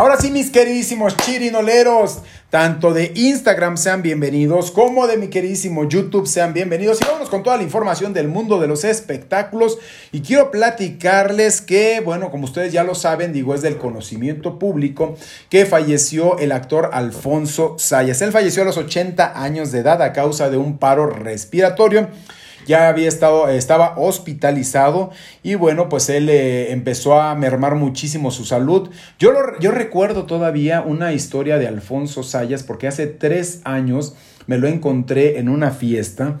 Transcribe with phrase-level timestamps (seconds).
[0.00, 6.26] Ahora sí, mis queridísimos chirinoleros, tanto de Instagram sean bienvenidos como de mi queridísimo YouTube
[6.26, 9.76] sean bienvenidos y vámonos con toda la información del mundo de los espectáculos
[10.10, 15.18] y quiero platicarles que, bueno, como ustedes ya lo saben, digo, es del conocimiento público
[15.50, 18.22] que falleció el actor Alfonso Sayas.
[18.22, 22.08] Él falleció a los 80 años de edad a causa de un paro respiratorio
[22.66, 25.10] ya había estado, estaba hospitalizado
[25.42, 28.90] y bueno, pues él eh, empezó a mermar muchísimo su salud.
[29.18, 34.14] Yo, yo recuerdo todavía una historia de Alfonso Sayas porque hace tres años
[34.46, 36.38] me lo encontré en una fiesta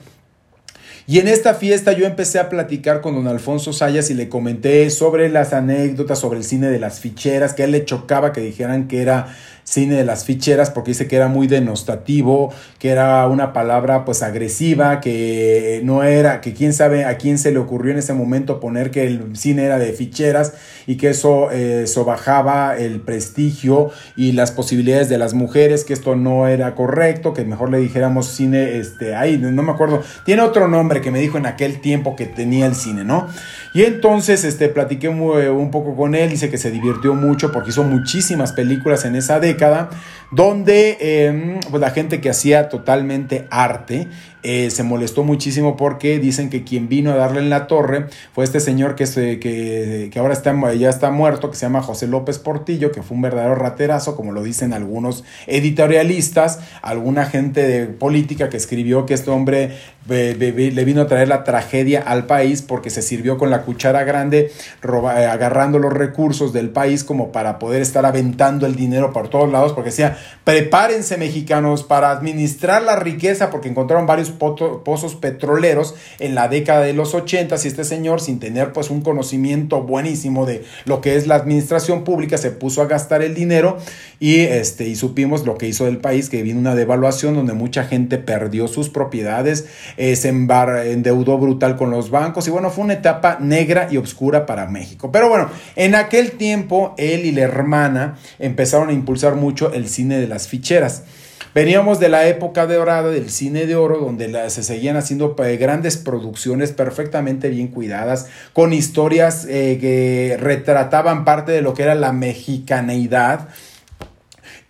[1.10, 4.88] y en esta fiesta yo empecé a platicar con don Alfonso Sayas y le comenté
[4.90, 8.40] sobre las anécdotas, sobre el cine de las ficheras, que a él le chocaba que
[8.40, 9.36] dijeran que era
[9.70, 14.22] cine de las ficheras porque dice que era muy denostativo, que era una palabra pues
[14.24, 18.58] agresiva, que no era, que quién sabe a quién se le ocurrió en ese momento
[18.58, 20.54] poner que el cine era de ficheras
[20.88, 26.16] y que eso eh, sobajaba el prestigio y las posibilidades de las mujeres, que esto
[26.16, 30.66] no era correcto, que mejor le dijéramos cine, este, ahí no me acuerdo, tiene otro
[30.66, 33.28] nombre que me dijo en aquel tiempo que tenía el cine, ¿no?
[33.72, 37.84] Y entonces este, platiqué un poco con él, dice que se divirtió mucho porque hizo
[37.84, 39.90] muchísimas películas en esa década,
[40.32, 44.08] donde em, pues la gente que hacía totalmente arte
[44.42, 48.44] eh, se molestó muchísimo porque dicen que quien vino a darle en la torre fue
[48.44, 52.06] este señor que, se, que, que, ahora está, ya está muerto, que se llama José
[52.06, 57.86] López Portillo, que fue un verdadero raterazo, como lo dicen algunos editorialistas, alguna gente de
[57.86, 62.90] política que escribió que este hombre le vino a traer la tragedia al país porque
[62.90, 64.50] se sirvió con la cuchara grande,
[64.82, 69.50] eh, agarrando los recursos del país como para poder estar aventando el dinero por todos
[69.50, 76.34] lados, porque decía, prepárense mexicanos para administrar la riqueza, porque encontraron varios pozos petroleros en
[76.34, 80.64] la década de los 80 y este señor, sin tener pues un conocimiento buenísimo de
[80.84, 83.78] lo que es la administración pública, se puso a gastar el dinero
[84.18, 87.84] y, este, y supimos lo que hizo el país, que vino una devaluación donde mucha
[87.84, 92.94] gente perdió sus propiedades, eh, se endeudó brutal con los bancos y bueno, fue una
[92.94, 95.10] etapa negra y oscura para México.
[95.12, 100.18] Pero bueno, en aquel tiempo él y la hermana empezaron a impulsar mucho el cine
[100.18, 101.04] de las ficheras.
[101.52, 105.96] Veníamos de la época dorada del cine de oro, donde se seguían haciendo eh, grandes
[105.96, 112.12] producciones perfectamente bien cuidadas, con historias eh, que retrataban parte de lo que era la
[112.12, 113.48] mexicaneidad.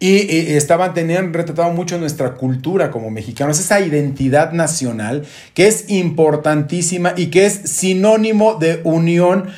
[0.03, 7.13] Y, estaban, tenían retratado mucho nuestra cultura como mexicanos, esa identidad nacional que es importantísima
[7.15, 9.51] y que es sinónimo de unión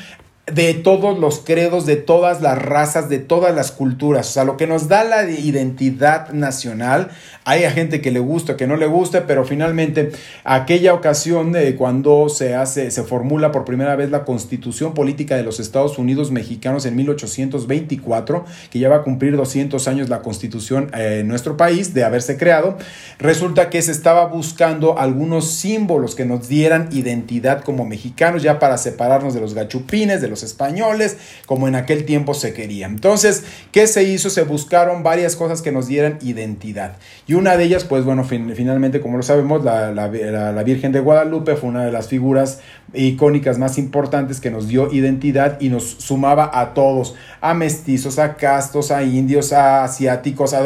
[0.45, 4.29] de todos los credos, de todas las razas, de todas las culturas.
[4.29, 7.11] O sea, lo que nos da la identidad nacional,
[7.45, 10.11] hay a gente que le gusta, que no le gusta, pero finalmente
[10.43, 15.43] aquella ocasión de cuando se hace, se formula por primera vez la constitución política de
[15.43, 20.91] los Estados Unidos mexicanos en 1824, que ya va a cumplir 200 años la constitución
[20.93, 22.77] eh, en nuestro país de haberse creado,
[23.17, 28.77] resulta que se estaba buscando algunos símbolos que nos dieran identidad como mexicanos, ya para
[28.77, 32.87] separarnos de los gachupines, de los españoles, como en aquel tiempo se quería.
[32.87, 34.29] Entonces, ¿qué se hizo?
[34.29, 36.97] Se buscaron varias cosas que nos dieran identidad.
[37.27, 41.55] Y una de ellas, pues bueno, finalmente, como lo sabemos, la, la, Virgen de Guadalupe
[41.55, 42.59] fue una de las figuras
[42.93, 48.35] icónicas más importantes que nos dio identidad y nos sumaba a todos, a mestizos, a
[48.35, 50.63] castos, a indios, a asiáticos, a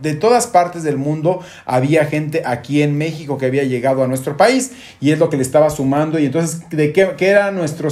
[0.00, 4.36] de todas partes del mundo había gente aquí en México que había llegado a nuestro
[4.36, 7.88] país y es lo que le estaba sumando y entonces de qué, qué era nuestro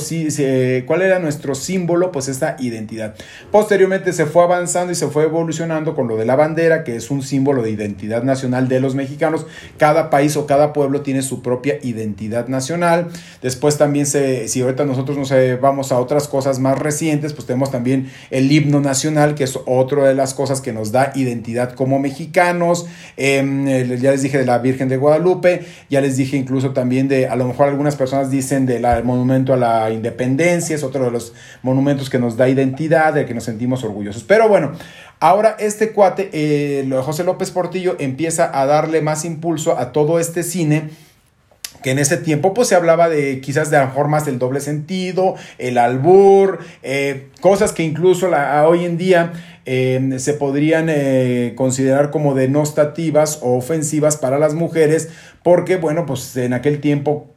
[0.87, 3.15] cuál era nuestro símbolo, pues esta identidad.
[3.51, 7.11] Posteriormente se fue avanzando y se fue evolucionando con lo de la bandera, que es
[7.11, 9.47] un símbolo de identidad nacional de los mexicanos.
[9.79, 13.09] Cada país o cada pueblo tiene su propia identidad nacional.
[13.43, 17.71] Después también se, si ahorita nosotros nos vamos a otras cosas más recientes, pues tenemos
[17.71, 21.99] también el himno nacional, que es otra de las cosas que nos da identidad como
[21.99, 22.87] mexicanos.
[23.17, 27.27] Em, ya les dije de la Virgen de Guadalupe, ya les dije incluso también de,
[27.27, 31.33] a lo mejor algunas personas dicen del monumento a la independencia, es otro de los
[31.63, 34.25] monumentos que nos da identidad, de que nos sentimos orgullosos.
[34.25, 34.73] Pero bueno,
[35.21, 40.43] ahora este cuate, eh, José López Portillo, empieza a darle más impulso a todo este
[40.43, 40.91] cine
[41.83, 45.79] que en ese tiempo pues se hablaba de quizás de formas del doble sentido, el
[45.79, 48.31] albur, eh, cosas que incluso
[48.67, 49.33] hoy en día
[49.67, 50.91] eh, se podrían
[51.55, 55.11] considerar como denostativas o ofensivas para las mujeres,
[55.45, 57.36] porque bueno, pues en aquel tiempo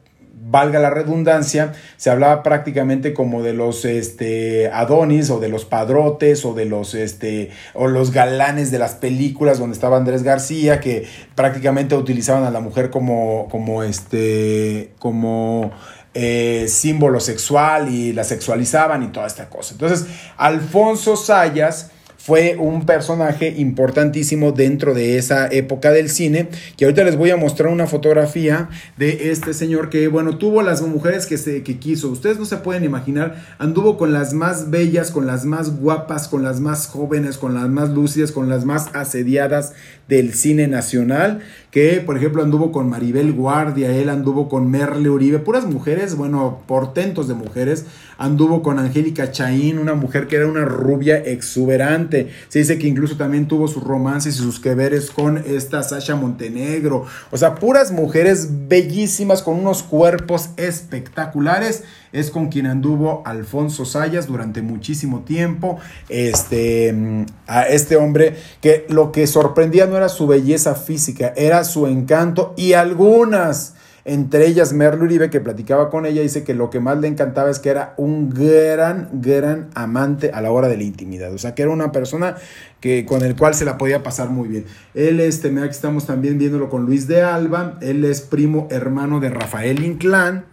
[0.50, 6.44] valga la redundancia, se hablaba prácticamente como de los este, Adonis o de los padrotes
[6.44, 11.06] o de los, este, o los galanes de las películas donde estaba Andrés García, que
[11.36, 15.70] prácticamente utilizaban a la mujer como, como, este, como
[16.14, 19.74] eh, símbolo sexual y la sexualizaban y toda esta cosa.
[19.74, 20.06] Entonces,
[20.36, 27.16] Alfonso Sayas fue un personaje importantísimo dentro de esa época del cine, que ahorita les
[27.16, 28.68] voy a mostrar una fotografía
[28.98, 32.10] de este señor que, bueno, tuvo las mujeres que, se, que quiso.
[32.10, 36.42] Ustedes no se pueden imaginar, anduvo con las más bellas, con las más guapas, con
[36.42, 39.72] las más jóvenes, con las más lúcidas, con las más asediadas
[40.06, 41.40] del cine nacional,
[41.70, 46.60] que por ejemplo anduvo con Maribel Guardia, él anduvo con Merle Uribe, puras mujeres, bueno,
[46.66, 47.86] portentos de mujeres,
[48.18, 53.16] anduvo con Angélica Chaín, una mujer que era una rubia exuberante, se dice que incluso
[53.16, 57.92] también tuvo sus romances y sus que veres con esta Sasha Montenegro, o sea, puras
[57.92, 65.78] mujeres bellísimas con unos cuerpos espectaculares, es con quien anduvo Alfonso Sayas durante muchísimo tiempo,
[66.08, 71.59] este, mm, a este hombre que lo que sorprendía no era su belleza física, era
[71.64, 73.74] su encanto y algunas,
[74.04, 77.50] entre ellas Merle Uribe, que platicaba con ella, dice que lo que más le encantaba
[77.50, 81.32] es que era un gran, gran amante a la hora de la intimidad.
[81.32, 82.36] O sea, que era una persona
[82.80, 84.64] que, con el cual se la podía pasar muy bien.
[84.94, 89.30] Él, este, aquí estamos también viéndolo con Luis de Alba, él es primo hermano de
[89.30, 90.44] Rafael Inclán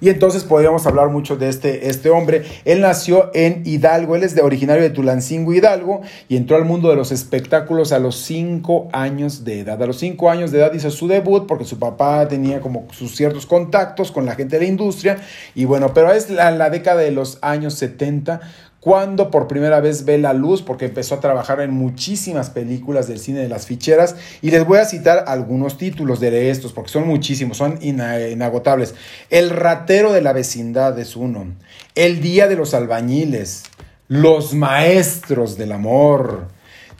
[0.00, 2.44] y entonces podríamos hablar mucho de este, este hombre.
[2.64, 6.90] Él nació en Hidalgo, él es de originario de Tulancingo, Hidalgo, y entró al mundo
[6.90, 9.82] de los espectáculos a los cinco años de edad.
[9.82, 13.16] A los cinco años de edad hizo su debut porque su papá tenía como sus
[13.16, 15.18] ciertos contactos con la gente de la industria.
[15.54, 18.40] Y bueno, pero es la, la década de los años 70
[18.86, 23.18] cuando por primera vez ve la luz, porque empezó a trabajar en muchísimas películas del
[23.18, 27.04] cine de las ficheras, y les voy a citar algunos títulos de estos, porque son
[27.04, 28.94] muchísimos, son inagotables.
[29.28, 31.52] El ratero de la vecindad es uno,
[31.96, 33.64] El día de los albañiles,
[34.06, 36.46] Los maestros del amor,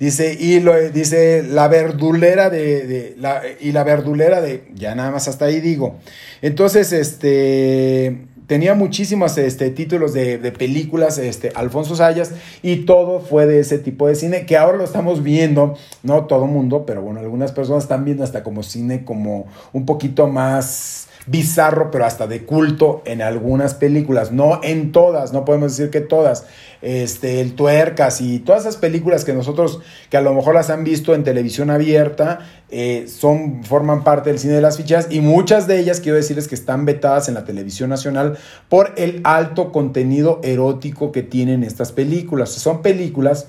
[0.01, 5.29] Dice, y lo, dice la verdulera de, la, y la verdulera de, ya nada más
[5.29, 6.01] hasta ahí digo.
[6.43, 12.33] Entonces, este, tenía muchísimos este, títulos de, películas, este, Alfonso Sayas,
[12.63, 16.47] y todo fue de ese tipo de cine, que ahora lo estamos viendo, no todo
[16.47, 21.91] mundo, pero bueno, algunas personas están viendo hasta como cine como un poquito más bizarro,
[21.91, 26.45] pero hasta de culto en algunas películas, no en todas, no podemos decir que todas.
[26.83, 29.81] Este, el Tuercas y todas esas películas que nosotros,
[30.11, 34.39] que a lo mejor las han visto en televisión abierta, eh, son, forman parte del
[34.39, 37.45] cine de las fichas y muchas de ellas quiero decirles que están vetadas en la
[37.45, 38.39] televisión nacional
[38.69, 42.51] por el alto contenido erótico que tienen estas películas.
[42.51, 43.49] Son películas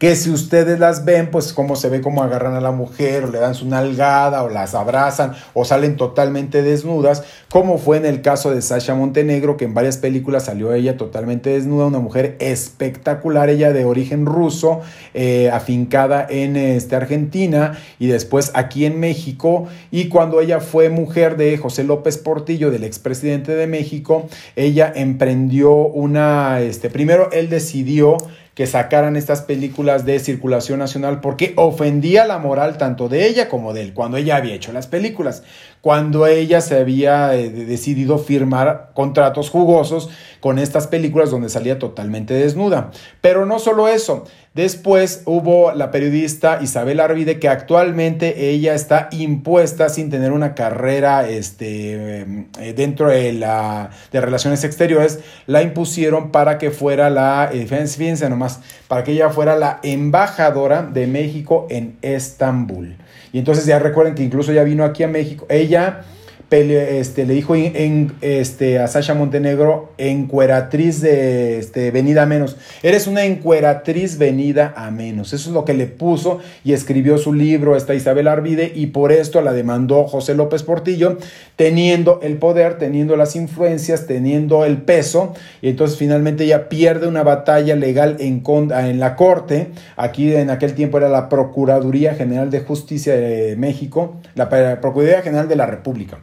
[0.00, 3.30] que si ustedes las ven, pues como se ve como agarran a la mujer o
[3.30, 8.22] le dan su nalgada o las abrazan o salen totalmente desnudas, como fue en el
[8.22, 13.50] caso de Sasha Montenegro, que en varias películas salió ella totalmente desnuda, una mujer espectacular,
[13.50, 14.80] ella de origen ruso,
[15.12, 21.36] eh, afincada en este, Argentina y después aquí en México, y cuando ella fue mujer
[21.36, 28.16] de José López Portillo, del expresidente de México, ella emprendió una, este, primero él decidió
[28.60, 33.72] que sacaran estas películas de circulación nacional porque ofendía la moral tanto de ella como
[33.72, 35.44] de él, cuando ella había hecho las películas,
[35.80, 40.10] cuando ella se había eh, decidido firmar contratos jugosos
[40.40, 42.90] con estas películas donde salía totalmente desnuda.
[43.20, 44.24] Pero no solo eso,
[44.54, 51.28] Después hubo la periodista Isabel Arvide, que actualmente ella está impuesta sin tener una carrera
[51.28, 52.22] este,
[52.58, 55.20] eh, dentro de, la, de relaciones exteriores.
[55.46, 61.06] La impusieron para que fuera la, eh, nomás, para que ella fuera la embajadora de
[61.06, 62.96] México en Estambul.
[63.32, 65.46] Y entonces ya recuerden que incluso ya vino aquí a México.
[65.48, 66.04] Ella
[66.52, 72.56] este, le dijo este, a Sasha Montenegro, encueratriz de este, venida a menos.
[72.82, 75.32] Eres una encueratriz venida a menos.
[75.32, 79.12] Eso es lo que le puso y escribió su libro esta Isabel Arvide y por
[79.12, 81.18] esto la demandó José López Portillo,
[81.54, 85.34] teniendo el poder, teniendo las influencias, teniendo el peso.
[85.62, 89.68] Y entonces finalmente ella pierde una batalla legal en, en la corte.
[89.96, 95.46] Aquí en aquel tiempo era la Procuraduría General de Justicia de México, la Procuraduría General
[95.46, 96.18] de la República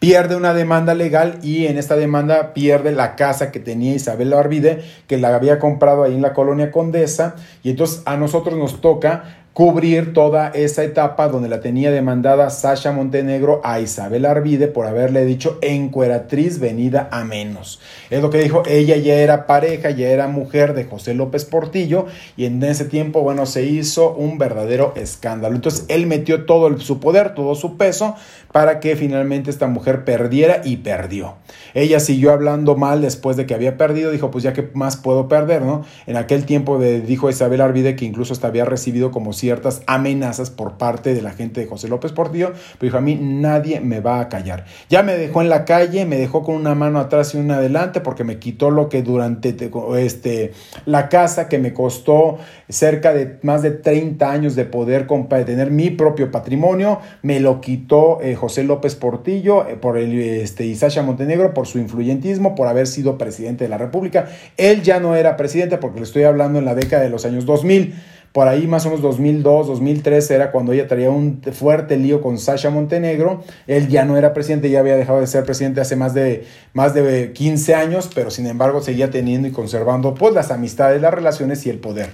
[0.00, 4.82] pierde una demanda legal y en esta demanda pierde la casa que tenía Isabel Arvide,
[5.06, 9.39] que la había comprado ahí en la colonia Condesa, y entonces a nosotros nos toca
[9.52, 15.24] cubrir toda esa etapa donde la tenía demandada Sasha Montenegro a Isabel Arvide por haberle
[15.24, 17.80] dicho encueratriz venida a menos.
[18.10, 22.06] Es lo que dijo, ella ya era pareja, ya era mujer de José López Portillo
[22.36, 25.56] y en ese tiempo, bueno, se hizo un verdadero escándalo.
[25.56, 28.14] Entonces él metió todo su poder, todo su peso
[28.52, 31.34] para que finalmente esta mujer perdiera y perdió.
[31.74, 35.28] Ella siguió hablando mal después de que había perdido, dijo, pues ya que más puedo
[35.28, 35.84] perder, ¿no?
[36.06, 40.78] En aquel tiempo dijo Isabel Arvide que incluso hasta había recibido como ciertas amenazas por
[40.78, 44.20] parte de la gente de José López Portillo, pero dijo a mí nadie me va
[44.20, 44.66] a callar.
[44.88, 48.00] Ya me dejó en la calle, me dejó con una mano atrás y una adelante
[48.00, 49.56] porque me quitó lo que durante
[49.98, 50.52] este,
[50.86, 55.06] la casa que me costó cerca de más de 30 años de poder
[55.46, 60.70] tener mi propio patrimonio, me lo quitó eh, José López Portillo eh, por el este,
[61.02, 64.28] Montenegro por su influyentismo, por haber sido presidente de la República.
[64.56, 67.46] Él ya no era presidente porque le estoy hablando en la década de los años
[67.46, 67.94] 2000.
[68.32, 72.38] Por ahí más o menos 2002, 2003 era cuando ella traía un fuerte lío con
[72.38, 73.42] Sasha Montenegro.
[73.66, 76.94] Él ya no era presidente, ya había dejado de ser presidente hace más de, más
[76.94, 81.66] de 15 años, pero sin embargo seguía teniendo y conservando pues las amistades, las relaciones
[81.66, 82.10] y el poder.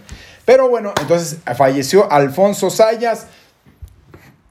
[0.47, 3.27] Pero bueno, entonces falleció Alfonso Sayas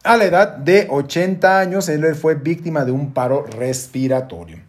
[0.04, 1.90] a la edad de 80 años.
[1.90, 4.65] Él fue víctima de un paro respiratorio.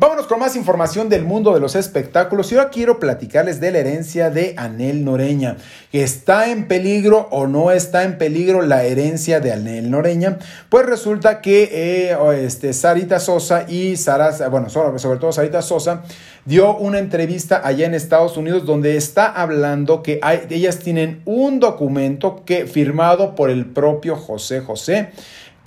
[0.00, 2.52] Vámonos con más información del mundo de los espectáculos.
[2.52, 5.56] Y ahora quiero platicarles de la herencia de Anel Noreña.
[5.92, 10.38] ¿Está en peligro o no está en peligro la herencia de Anel Noreña?
[10.68, 16.04] Pues resulta que eh, este, Sarita Sosa y Sara, bueno, sobre, sobre todo Sarita Sosa,
[16.44, 22.44] dio una entrevista allá en Estados Unidos donde está hablando que ellas tienen un documento
[22.46, 25.10] que firmado por el propio José José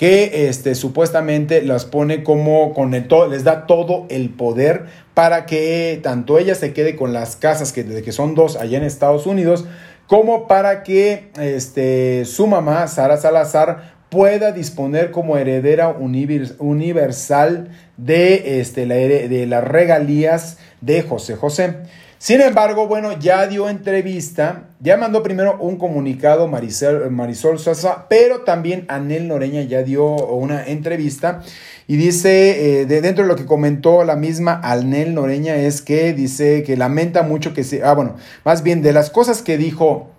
[0.01, 5.45] que este, supuestamente las pone como con el todo, les da todo el poder para
[5.45, 9.27] que tanto ella se quede con las casas que que son dos allá en Estados
[9.27, 9.65] Unidos,
[10.07, 18.87] como para que este, su mamá, Sara Salazar, pueda disponer como heredera universal de, este,
[18.87, 21.75] la, de las regalías de José José.
[22.21, 28.41] Sin embargo, bueno, ya dio entrevista, ya mandó primero un comunicado Marisol, Marisol Sosa, pero
[28.41, 31.41] también Anel Noreña ya dio una entrevista
[31.87, 36.13] y dice, eh, de dentro de lo que comentó la misma Anel Noreña es que
[36.13, 40.11] dice que lamenta mucho que se, ah, bueno, más bien de las cosas que dijo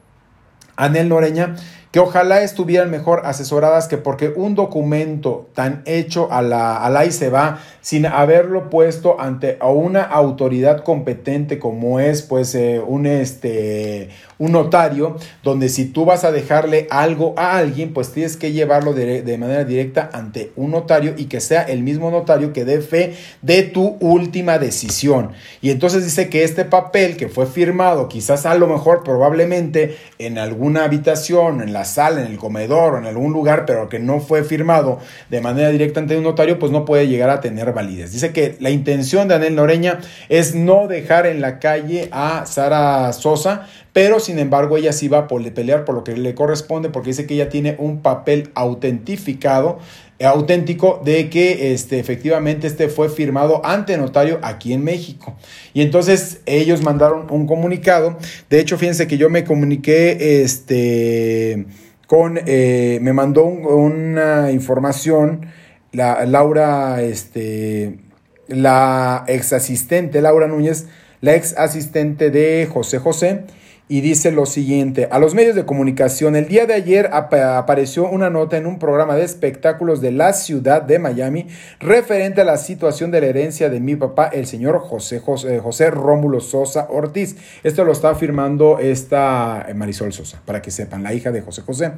[0.74, 1.54] Anel Noreña,
[1.92, 7.28] que ojalá estuvieran mejor asesoradas que porque un documento tan hecho a la, a se
[7.28, 14.08] va sin haberlo puesto ante una autoridad competente como es pues eh, un, este,
[14.42, 18.92] un notario, donde si tú vas a dejarle algo a alguien, pues tienes que llevarlo
[18.92, 23.14] de, manera directa ante un notario y que sea el mismo notario que dé fe
[23.40, 25.30] de tu última decisión.
[25.60, 30.38] Y entonces dice que este papel que fue firmado, quizás a lo mejor probablemente en
[30.38, 34.18] alguna habitación, en la sala, en el comedor o en algún lugar, pero que no
[34.18, 34.98] fue firmado
[35.30, 38.10] de manera directa ante un notario, pues no puede llegar a tener validez.
[38.10, 43.12] Dice que la intención de Anel Noreña es no dejar en la calle a Sara
[43.12, 47.10] Sosa, pero sin embargo ella sí va a pelear por lo que le corresponde porque
[47.10, 49.78] dice que ella tiene un papel autentificado
[50.24, 55.36] auténtico de que este, efectivamente este fue firmado ante notario aquí en México.
[55.74, 58.16] Y entonces ellos mandaron un comunicado.
[58.48, 61.66] De hecho, fíjense que yo me comuniqué este,
[62.06, 65.46] con, eh, me mandó una información,
[65.92, 67.98] la Laura, este,
[68.48, 70.86] la ex asistente, Laura Núñez,
[71.20, 73.44] la ex asistente de José José
[73.92, 78.30] y dice lo siguiente, a los medios de comunicación, el día de ayer apareció una
[78.30, 83.10] nota en un programa de espectáculos de la ciudad de Miami referente a la situación
[83.10, 87.36] de la herencia de mi papá, el señor José, José, José Rómulo Sosa Ortiz.
[87.64, 91.60] Esto lo está firmando esta eh, Marisol Sosa, para que sepan, la hija de José
[91.60, 91.92] José.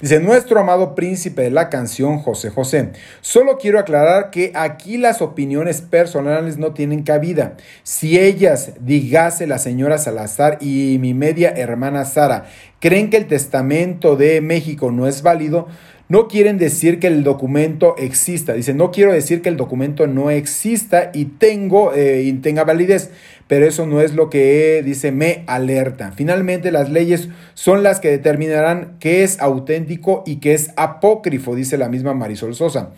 [0.00, 2.90] Dice, nuestro amado príncipe de la canción José José.
[3.20, 7.56] Solo quiero aclarar que aquí las opiniones personales no tienen cabida.
[7.84, 12.46] Si ellas, digase la señora Salazar y mi medio hermana Sara
[12.80, 15.68] creen que el testamento de México no es válido,
[16.08, 18.52] no quieren decir que el documento exista.
[18.52, 23.10] Dicen, no quiero decir que el documento no exista y, tengo, eh, y tenga validez,
[23.48, 26.12] pero eso no es lo que dice, me alerta.
[26.12, 31.76] Finalmente, las leyes son las que determinarán qué es auténtico y qué es apócrifo, dice
[31.76, 32.90] la misma Marisol Sosa.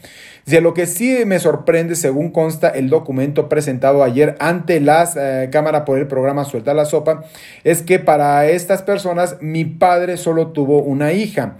[0.48, 5.50] De lo que sí me sorprende, según consta el documento presentado ayer ante la eh,
[5.52, 7.24] Cámara por el programa Suelta la Sopa,
[7.64, 11.58] es que para estas personas mi padre solo tuvo una hija.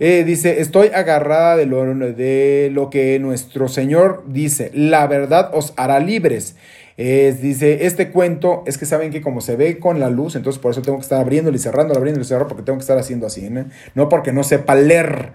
[0.00, 5.72] Eh, dice, estoy agarrada de lo, de lo que nuestro Señor dice, la verdad os
[5.76, 6.56] hará libres.
[6.96, 10.72] dice, este cuento es que saben que como se ve con la luz, entonces por
[10.72, 13.28] eso tengo que estar abriéndolo y cerrando, abriendo y cerrando, porque tengo que estar haciendo
[13.28, 13.48] así,
[13.94, 15.34] no porque no sepa leer.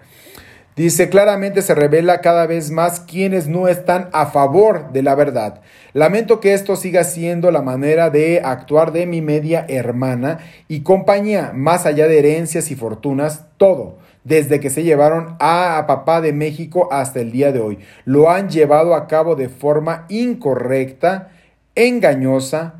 [0.79, 5.59] Dice, claramente se revela cada vez más quienes no están a favor de la verdad.
[5.91, 11.51] Lamento que esto siga siendo la manera de actuar de mi media hermana y compañía,
[11.53, 16.87] más allá de herencias y fortunas, todo, desde que se llevaron a, papá de México
[16.93, 17.79] hasta el día de hoy.
[18.05, 21.27] Lo han llevado a cabo de forma incorrecta,
[21.75, 22.78] engañosa,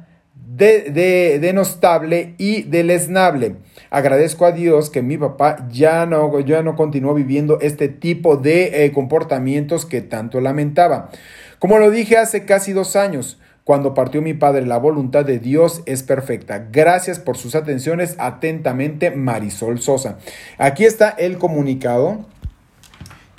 [0.59, 3.55] de, denostable y deleznable.
[3.89, 8.85] Agradezco a Dios que mi papá ya no, ya no continuó viviendo este tipo de
[8.85, 11.09] eh, comportamientos que tanto lamentaba.
[11.57, 15.83] Como lo dije hace casi dos años, cuando partió mi padre, la voluntad de Dios
[15.85, 16.67] es perfecta.
[16.71, 18.15] Gracias por sus atenciones.
[18.17, 20.17] Atentamente, Marisol Sosa.
[20.57, 22.25] Aquí está el comunicado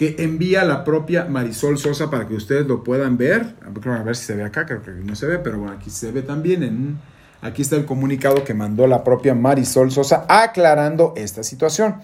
[0.00, 3.54] que envía la propia Marisol Sosa para que ustedes lo puedan ver.
[3.62, 6.11] A ver si se ve acá, creo que no se ve, pero bueno, aquí se
[6.11, 6.99] ve también.
[7.42, 11.97] Aquí está el comunicado que mandó la propia Marisol Sosa aclarando esta situación.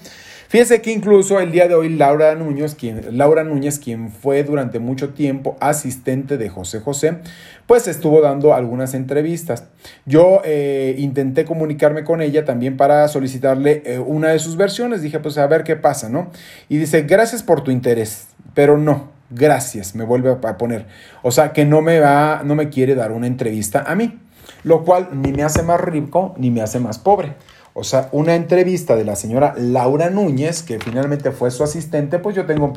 [0.48, 3.44] Fíjese que incluso el día de hoy Laura Núñez, quien, Laura
[3.82, 7.18] quien fue durante mucho tiempo asistente de José José,
[7.66, 9.64] pues estuvo dando algunas entrevistas.
[10.04, 15.02] Yo eh, intenté comunicarme con ella también para solicitarle eh, una de sus versiones.
[15.02, 16.30] Dije, pues a ver qué pasa, ¿no?
[16.68, 20.86] Y dice, gracias por tu interés, pero no, gracias, me vuelve a poner.
[21.22, 24.18] O sea, que no me va, no me quiere dar una entrevista a mí,
[24.62, 27.34] lo cual ni me hace más rico ni me hace más pobre.
[27.78, 32.34] O sea, una entrevista de la señora Laura Núñez, que finalmente fue su asistente, pues
[32.34, 32.72] yo tengo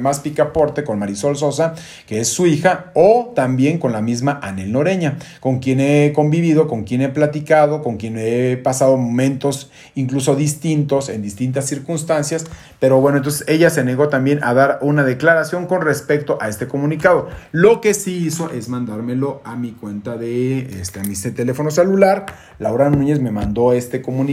[0.00, 1.74] más picaporte con Marisol Sosa,
[2.08, 6.66] que es su hija, o también con la misma Anel Noreña, con quien he convivido,
[6.66, 12.44] con quien he platicado, con quien he pasado momentos incluso distintos en distintas circunstancias,
[12.80, 16.66] pero bueno, entonces ella se negó también a dar una declaración con respecto a este
[16.66, 17.28] comunicado.
[17.52, 22.26] Lo que sí hizo es mandármelo a mi cuenta de, este, a mi teléfono celular.
[22.58, 24.31] Laura Núñez me mandó este comunicado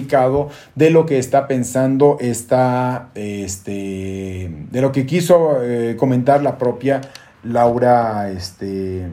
[0.76, 7.02] de lo que está pensando esta, este, de lo que quiso eh, comentar la propia
[7.44, 9.08] Laura, este,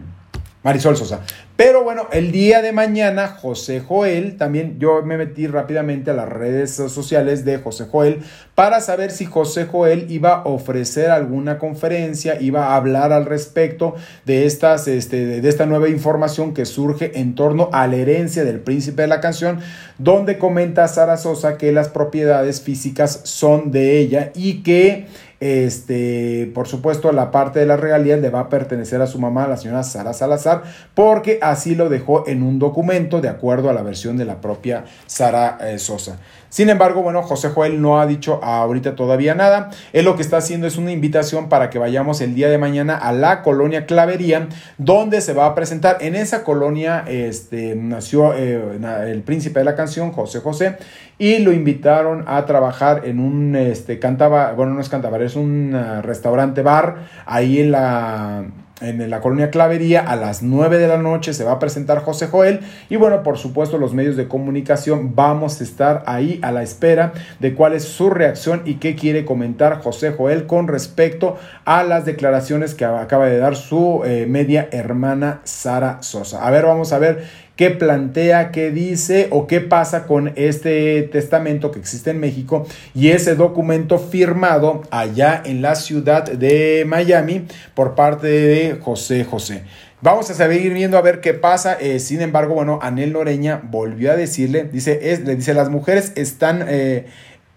[0.62, 1.20] Marisol Sosa.
[1.56, 6.28] Pero bueno, el día de mañana, José Joel, también yo me metí rápidamente a las
[6.28, 8.20] redes sociales de José Joel
[8.54, 13.94] para saber si José Joel iba a ofrecer alguna conferencia, iba a hablar al respecto
[14.26, 18.60] de, estas, este, de esta nueva información que surge en torno a la herencia del
[18.60, 19.60] príncipe de la canción,
[19.96, 25.06] donde comenta Sara Sosa que las propiedades físicas son de ella y que
[25.40, 29.46] este, por supuesto, la parte de la regalías le va a pertenecer a su mamá,
[29.46, 30.62] la señora Sara Salazar,
[30.94, 34.84] porque así lo dejó en un documento de acuerdo a la versión de la propia
[35.06, 36.18] Sara eh, Sosa.
[36.48, 39.70] Sin embargo, bueno, José Joel no ha dicho ahorita todavía nada.
[39.92, 42.96] Él lo que está haciendo es una invitación para que vayamos el día de mañana
[42.96, 45.98] a la colonia Clavería, donde se va a presentar.
[46.00, 50.78] En esa colonia este, nació eh, el príncipe de la canción, José José,
[51.18, 55.74] y lo invitaron a trabajar en un, este, cantaba, bueno, no es cantabar, es un
[55.74, 58.44] uh, restaurante bar ahí en la
[58.80, 62.26] en la colonia Clavería a las 9 de la noche se va a presentar José
[62.26, 66.62] Joel y bueno, por supuesto los medios de comunicación vamos a estar ahí a la
[66.62, 71.84] espera de cuál es su reacción y qué quiere comentar José Joel con respecto a
[71.84, 76.46] las declaraciones que acaba de dar su eh, media hermana Sara Sosa.
[76.46, 81.70] A ver, vamos a ver qué plantea, qué dice o qué pasa con este testamento
[81.70, 87.94] que existe en México y ese documento firmado allá en la ciudad de Miami por
[87.94, 89.62] parte de José José.
[90.02, 91.76] Vamos a seguir viendo a ver qué pasa.
[91.80, 96.64] Eh, sin embargo, bueno, Anel Loreña volvió a decirle, dice, le dice, las mujeres están...
[96.68, 97.06] Eh,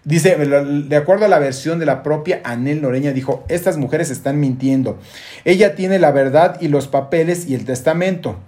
[0.02, 4.40] Dice, de acuerdo a la versión de la propia Anel Loreña, dijo, estas mujeres están
[4.40, 4.98] mintiendo.
[5.44, 8.38] Ella tiene la verdad y los papeles y el testamento.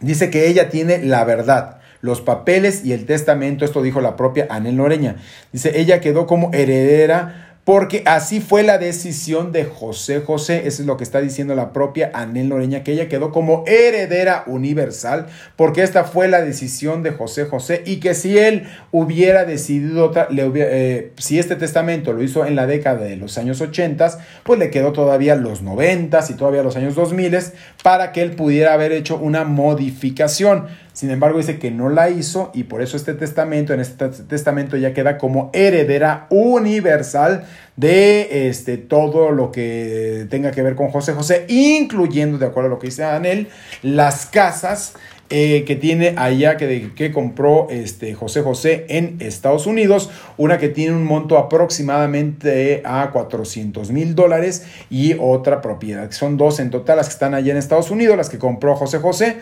[0.00, 4.46] Dice que ella tiene la verdad, los papeles y el testamento, esto dijo la propia
[4.50, 5.16] Anel Noreña.
[5.52, 10.86] Dice, ella quedó como heredera porque así fue la decisión de José José, eso es
[10.86, 15.82] lo que está diciendo la propia Anel Noreña, que ella quedó como heredera universal, porque
[15.82, 21.12] esta fue la decisión de José José y que si él hubiera decidido, le eh,
[21.18, 24.92] si este testamento lo hizo en la década de los años 80, pues le quedó
[24.92, 27.36] todavía los 90 y todavía los años 2000
[27.82, 30.68] para que él pudiera haber hecho una modificación.
[30.98, 34.76] Sin embargo, dice que no la hizo y por eso este testamento, en este testamento
[34.76, 37.44] ya queda como heredera universal
[37.76, 42.70] de este, todo lo que tenga que ver con José José, incluyendo, de acuerdo a
[42.70, 43.46] lo que dice Anel,
[43.84, 44.94] las casas
[45.30, 50.70] eh, que tiene allá que, que compró este José José en Estados Unidos, una que
[50.70, 56.70] tiene un monto aproximadamente a 400 mil dólares y otra propiedad, que son dos en
[56.70, 59.36] total las que están allá en Estados Unidos, las que compró José José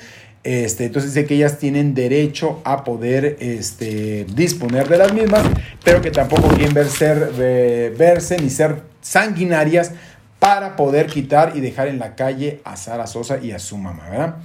[0.45, 5.43] este, entonces dice que ellas tienen derecho a poder este, disponer de las mismas,
[5.83, 9.93] pero que tampoco quieren verse ni ser sanguinarias
[10.39, 14.09] para poder quitar y dejar en la calle a Sara Sosa y a su mamá,
[14.11, 14.37] ¿verdad?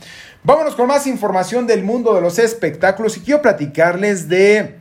[0.43, 4.77] Vámonos con más información del mundo de los espectáculos y quiero platicarles de...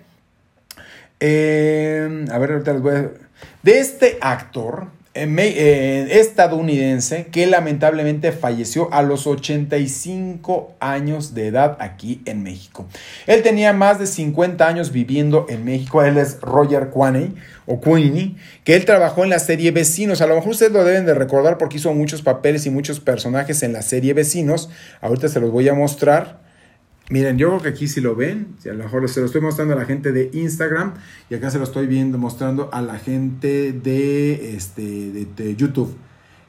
[1.18, 3.10] Eh, a ver, ahorita les voy a...
[3.62, 12.44] De este actor, estadounidense que lamentablemente falleció a los 85 años de edad aquí en
[12.44, 12.86] México.
[13.26, 16.04] Él tenía más de 50 años viviendo en México.
[16.04, 17.34] Él es Roger Quaney
[17.66, 20.20] o Queenie, que él trabajó en la serie Vecinos.
[20.20, 23.64] A lo mejor ustedes lo deben de recordar porque hizo muchos papeles y muchos personajes
[23.64, 24.70] en la serie Vecinos.
[25.00, 26.38] Ahorita se los voy a mostrar.
[27.10, 29.74] Miren, yo creo que aquí si lo ven, a lo mejor se lo estoy mostrando
[29.74, 30.94] a la gente de Instagram
[31.28, 35.92] y acá se lo estoy viendo mostrando a la gente de, este, de, YouTube.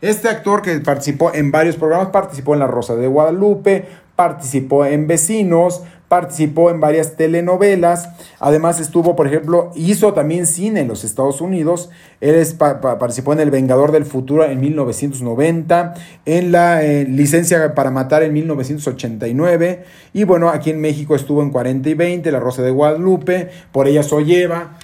[0.02, 5.08] Este actor que participó en varios programas, participó en La Rosa de Guadalupe, participó en
[5.08, 11.40] Vecinos, participó en varias telenovelas, además estuvo, por ejemplo, hizo también cine en los Estados
[11.40, 15.94] Unidos, él participó en El Vengador del Futuro en 1990,
[16.26, 21.50] en la eh, Licencia para Matar en 1989, y bueno, aquí en México estuvo en
[21.50, 24.80] 40 y 20, La Rosa de Guadalupe, Por ella soy Eva,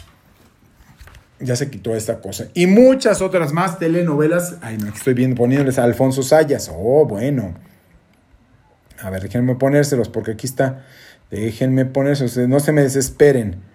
[1.41, 2.45] ya se quitó esta cosa.
[2.53, 4.55] Y muchas otras más telenovelas.
[4.61, 6.71] Ay, no, estoy viendo poniéndoles a Alfonso Sayas.
[6.73, 7.53] Oh, bueno.
[9.03, 10.85] A ver, déjenme ponérselos porque aquí está.
[11.31, 13.67] Déjenme poner eso, no se me desesperen.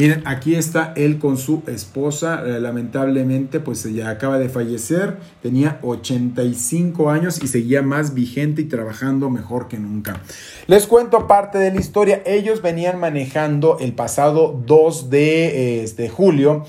[0.00, 5.78] Miren, aquí está él con su esposa, eh, lamentablemente pues ya acaba de fallecer, tenía
[5.82, 10.18] 85 años y seguía más vigente y trabajando mejor que nunca.
[10.68, 16.64] Les cuento parte de la historia, ellos venían manejando el pasado 2 de este, julio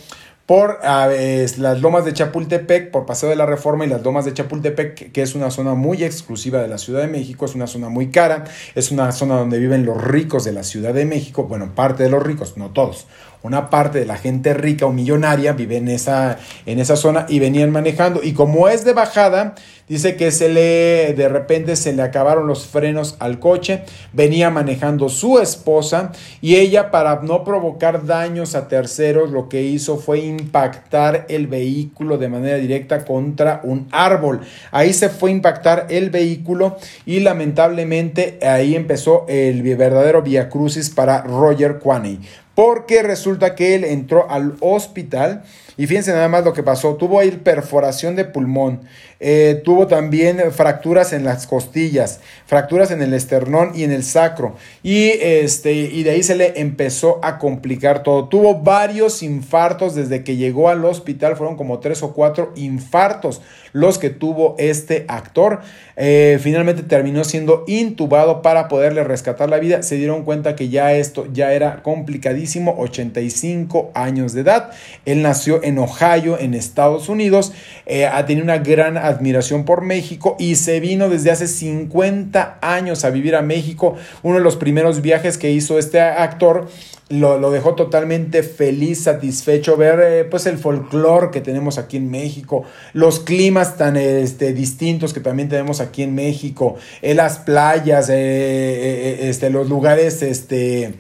[0.52, 5.14] por las lomas de Chapultepec, por Paseo de la Reforma y las lomas de Chapultepec,
[5.14, 8.10] que es una zona muy exclusiva de la Ciudad de México, es una zona muy
[8.10, 8.44] cara,
[8.76, 12.10] es una zona donde viven los ricos de la Ciudad de México, bueno, parte de
[12.10, 13.08] los ricos, no todos,
[13.44, 17.40] una parte de la gente rica o millonaria vive en esa, en esa zona y
[17.40, 18.22] venían manejando.
[18.24, 19.56] Y como es de bajada,
[19.88, 25.10] dice que se le, de repente se le acabaron los frenos al coche, venía manejando
[25.10, 31.26] su esposa y ella para no provocar daños a terceros lo que hizo fue impactar
[31.30, 34.42] el vehículo de manera directa contra un árbol.
[34.72, 40.90] Ahí se fue a impactar el vehículo y lamentablemente ahí empezó el verdadero via crucis
[40.90, 42.20] para Roger Quaney
[42.56, 45.44] porque resulta que él entró al hospital
[45.78, 46.96] y fíjense nada más lo que pasó.
[46.96, 48.82] Tuvo ahí perforación de pulmón,
[49.20, 54.56] eh, tuvo también fracturas en las costillas, fracturas en el esternón y en el sacro.
[54.84, 58.28] Y, este, y de ahí se le empezó a complicar todo.
[58.28, 61.36] Tuvo varios infartos desde que llegó al hospital.
[61.36, 63.42] Fueron como tres o cuatro infartos
[63.74, 65.62] los que tuvo este actor.
[65.96, 69.84] Eh, finalmente terminó siendo intubado para poderle rescatar la vida.
[69.84, 72.76] Se dieron cuenta que ya esto ya era complicadísimo.
[72.78, 74.72] 85 años de edad.
[75.06, 77.54] Él nació en Ohio, en Estados Unidos.
[77.86, 83.04] Eh, ha tenido una gran admiración por México y se vino desde hace 50 años
[83.06, 83.96] a vivir a México.
[84.24, 86.68] Uno de los primeros viajes que hizo este actor
[87.12, 92.64] lo, dejó totalmente feliz, satisfecho ver eh, pues el folclore que tenemos aquí en México,
[92.94, 99.50] los climas tan este, distintos que también tenemos aquí en México, eh, las playas, este,
[99.50, 100.94] los lugares este,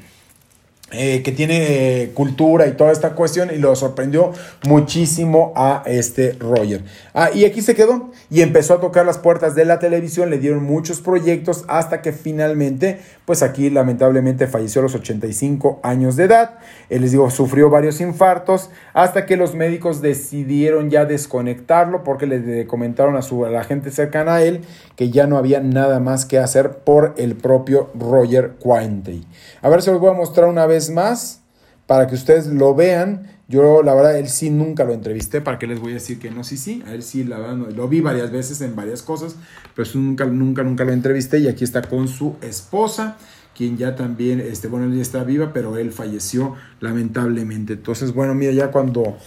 [0.94, 4.34] eh, que tiene eh, cultura y toda esta cuestión y lo sorprendió
[4.68, 6.84] muchísimo a este Roger.
[7.14, 10.38] Ah, y aquí se quedó y empezó a tocar las puertas de la televisión, le
[10.38, 16.26] dieron muchos proyectos hasta que finalmente, pues aquí lamentablemente falleció a los 85 años de
[16.26, 16.56] edad.
[16.90, 22.68] Él les digo, sufrió varios infartos hasta que los médicos decidieron ya desconectarlo porque le
[22.68, 24.62] comentaron a, su, a la gente cercana a él
[24.98, 29.26] que ya no había nada más que hacer por el propio Roger Quantey.
[29.62, 31.42] A ver, se los voy a mostrar una vez más
[31.86, 33.28] para que ustedes lo vean.
[33.48, 35.42] Yo, la verdad, él sí nunca lo entrevisté.
[35.42, 36.44] ¿Para qué les voy a decir que no?
[36.44, 36.82] Sí, sí.
[36.88, 39.36] A él sí, la verdad, lo vi varias veces en varias cosas,
[39.76, 41.40] pero nunca, nunca, nunca lo entrevisté.
[41.40, 43.18] Y aquí está con su esposa,
[43.56, 47.74] quien ya también, este, bueno, él está viva, pero él falleció lamentablemente.
[47.74, 49.18] Entonces, bueno, mira, ya cuando.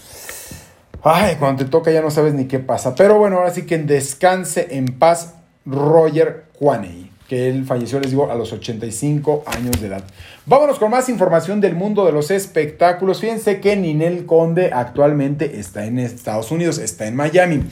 [1.02, 2.94] Ay, cuando te toca ya no sabes ni qué pasa.
[2.94, 5.34] Pero bueno, ahora sí que descanse en paz
[5.66, 10.04] Roger Quaney que él falleció, les digo, a los 85 años de edad.
[10.46, 13.18] Vámonos con más información del mundo de los espectáculos.
[13.22, 17.62] Fíjense que Ninel Conde actualmente está en Estados Unidos, está en Miami,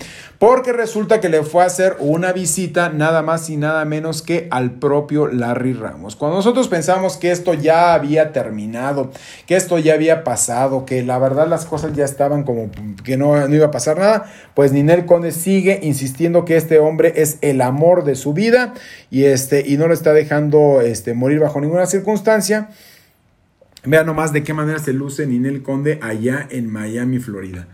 [0.42, 4.48] porque resulta que le fue a hacer una visita nada más y nada menos que
[4.50, 6.16] al propio Larry Ramos.
[6.16, 9.12] Cuando nosotros pensamos que esto ya había terminado,
[9.46, 12.72] que esto ya había pasado, que la verdad las cosas ya estaban como
[13.04, 17.12] que no, no iba a pasar nada, pues Ninel Conde sigue insistiendo que este hombre
[17.18, 18.74] es el amor de su vida
[19.10, 22.68] y, este, y no lo está dejando este, morir bajo ninguna circunstancia.
[23.84, 27.68] Vean nomás de qué manera se luce Ninel Conde allá en Miami, Florida.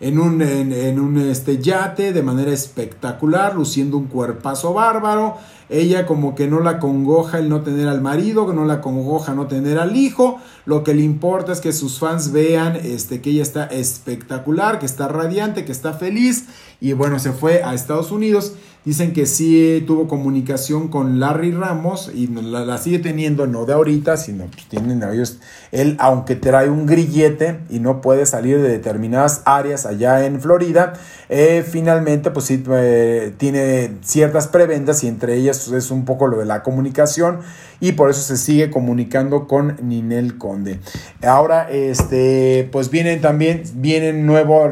[0.00, 5.36] En un, en, un este, yate de manera espectacular, luciendo un cuerpazo bárbaro.
[5.68, 9.34] Ella como que no la congoja el no tener al marido, que no la congoja
[9.34, 10.38] no tener al hijo.
[10.64, 14.86] Lo que le importa es que sus fans vean este, que ella está espectacular, que
[14.86, 16.46] está radiante, que está feliz.
[16.80, 22.10] Y bueno, se fue a Estados Unidos Dicen que sí tuvo comunicación con Larry Ramos
[22.14, 25.38] y la, sigue teniendo, no de ahorita, sino que tienen ellos.
[25.70, 30.94] Él, aunque trae un grillete y no puede salir de determinadas áreas allá en Florida,
[31.28, 36.38] eh, finalmente, pues sí, eh, tiene ciertas prebendas y entre ellas es un poco lo
[36.38, 37.40] de la comunicación
[37.80, 40.80] y por eso se sigue comunicando con Ninel Conde.
[41.22, 44.70] Ahora, este, pues vienen también, viene nuevo,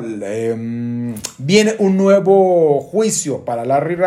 [1.38, 3.98] viene un nuevo juicio para Larry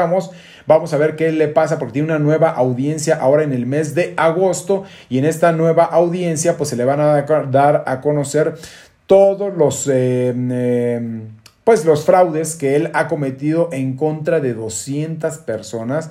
[0.68, 3.96] Vamos a ver qué le pasa porque tiene una nueva audiencia ahora en el mes
[3.96, 8.56] de agosto y en esta nueva audiencia pues se le van a dar a conocer
[9.06, 9.88] todos los...
[9.88, 11.22] Em, em,
[11.64, 16.10] pues los fraudes que él ha cometido en contra de 200 personas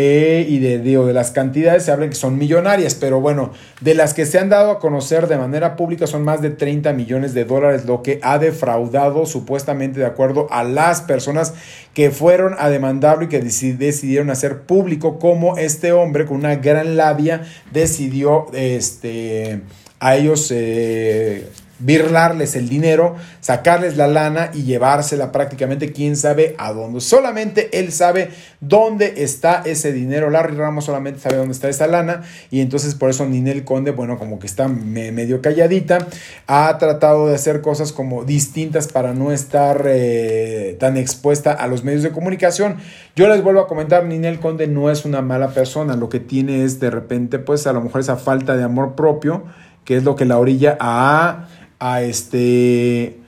[0.00, 4.14] eh, y de, de las cantidades se habla que son millonarias, pero bueno, de las
[4.14, 7.44] que se han dado a conocer de manera pública son más de 30 millones de
[7.44, 11.54] dólares lo que ha defraudado supuestamente de acuerdo a las personas
[11.94, 16.96] que fueron a demandarlo y que decidieron hacer público como este hombre con una gran
[16.96, 19.62] labia decidió este,
[19.98, 20.52] a ellos...
[20.54, 21.48] Eh,
[21.78, 27.00] birlarles el dinero, sacarles la lana y llevársela prácticamente quién sabe a dónde.
[27.00, 30.30] Solamente él sabe dónde está ese dinero.
[30.30, 34.18] Larry Ramos solamente sabe dónde está esa lana y entonces por eso Ninel Conde, bueno,
[34.18, 36.08] como que está medio calladita,
[36.46, 41.84] ha tratado de hacer cosas como distintas para no estar eh, tan expuesta a los
[41.84, 42.76] medios de comunicación.
[43.14, 46.64] Yo les vuelvo a comentar, Ninel Conde no es una mala persona, lo que tiene
[46.64, 49.44] es de repente pues a lo mejor esa falta de amor propio,
[49.84, 53.18] que es lo que la orilla a a este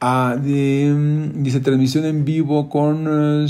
[0.00, 3.46] a mm, dice transmisión en vivo con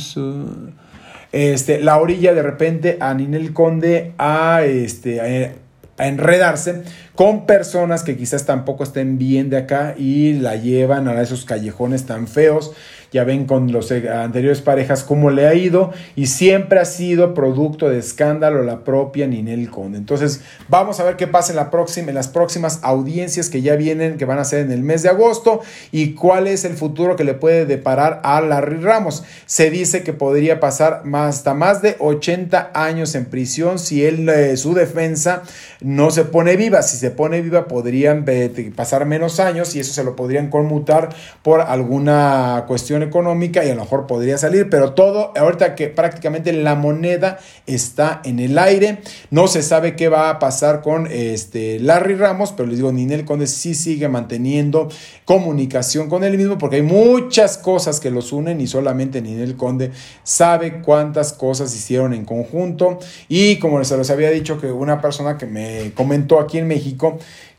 [1.33, 5.55] este la orilla de repente a Ninel Conde a este
[5.99, 6.83] a enredarse
[7.15, 12.07] con personas que quizás tampoco estén bien de acá y la llevan a esos callejones
[12.07, 12.73] tan feos
[13.15, 17.33] ya ven con los eh, anteriores parejas cómo le ha ido y siempre ha sido
[17.33, 19.99] producto de escándalo la propia Ninel Conde.
[19.99, 23.77] Entonces, vamos a ver qué pasa en, la próxima, en las próximas audiencias que ya
[23.77, 25.61] vienen, que van a ser en el mes de agosto
[25.93, 29.23] y cuál es el futuro que le puede deparar a Larry Ramos.
[29.47, 34.57] Se dice que podría pasar hasta más de 80 años en prisión si él, eh,
[34.57, 35.45] su defensa
[35.81, 36.83] no se pone viva.
[37.11, 41.11] Pone viva, podrían eh, pasar menos años y eso se lo podrían conmutar
[41.43, 46.53] por alguna cuestión económica y a lo mejor podría salir, pero todo, ahorita que prácticamente
[46.53, 51.79] la moneda está en el aire, no se sabe qué va a pasar con este
[51.81, 54.89] Larry Ramos, pero les digo, Ninel Conde sí sigue manteniendo
[55.25, 59.91] comunicación con él mismo porque hay muchas cosas que los unen y solamente Ninel Conde
[60.23, 62.99] sabe cuántas cosas hicieron en conjunto.
[63.29, 66.94] Y como se los había dicho que una persona que me comentó aquí en México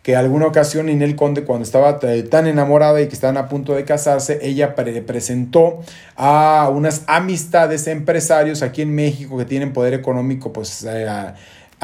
[0.05, 3.85] que alguna ocasión Inel Conde, cuando estaba tan enamorada y que estaban a punto de
[3.85, 5.79] casarse, ella presentó
[6.15, 11.07] a unas amistades empresarios aquí en México que tienen poder económico, pues eh,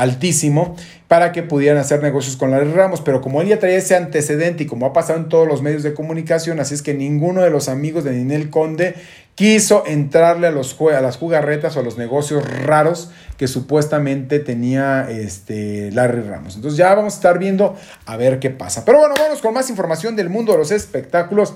[0.02, 0.76] altísimo
[1.08, 3.02] para que pudieran hacer negocios con Larry Ramos.
[3.02, 5.84] Pero como él ya traía ese antecedente y como ha pasado en todos los medios
[5.84, 8.96] de comunicación, así es que ninguno de los amigos de Ninel Conde
[9.36, 15.08] quiso entrarle a, los, a las jugarretas o a los negocios raros que supuestamente tenía
[15.10, 16.56] este Larry Ramos.
[16.56, 18.84] Entonces ya vamos a estar viendo a ver qué pasa.
[18.86, 21.54] Pero bueno, vamos con más información del mundo de los espectáculos.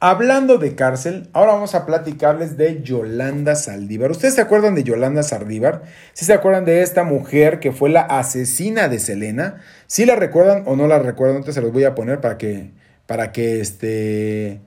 [0.00, 4.12] Hablando de cárcel, ahora vamos a platicarles de Yolanda Saldívar.
[4.12, 5.82] ¿Ustedes se acuerdan de Yolanda Saldívar?
[6.12, 9.56] ¿Sí se acuerdan de esta mujer que fue la asesina de Selena?
[9.88, 11.38] ¿Sí la recuerdan o no la recuerdan?
[11.38, 12.70] Entonces se los voy a poner para que,
[13.06, 14.60] para que este,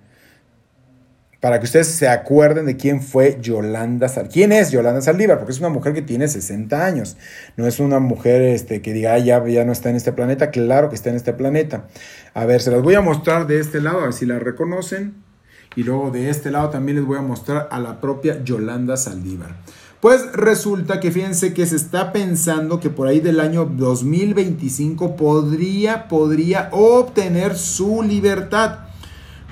[1.41, 4.32] para que ustedes se acuerden de quién fue Yolanda Saldívar.
[4.32, 5.39] ¿Quién es Yolanda Saldívar?
[5.39, 7.17] Porque es una mujer que tiene 60 años.
[7.58, 10.51] No es una mujer este, que diga, ya, ya no está en este planeta.
[10.51, 11.88] Claro que está en este planeta.
[12.36, 15.15] A ver, se las voy a mostrar de este lado, a ver si la reconocen.
[15.75, 19.56] Y luego de este lado también les voy a mostrar a la propia Yolanda Saldívar.
[19.99, 26.08] Pues resulta que fíjense que se está pensando que por ahí del año 2025 podría,
[26.08, 28.90] podría obtener su libertad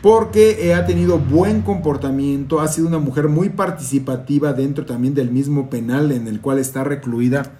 [0.01, 5.31] porque eh, ha tenido buen comportamiento, ha sido una mujer muy participativa dentro también del
[5.31, 7.59] mismo penal en el cual está recluida.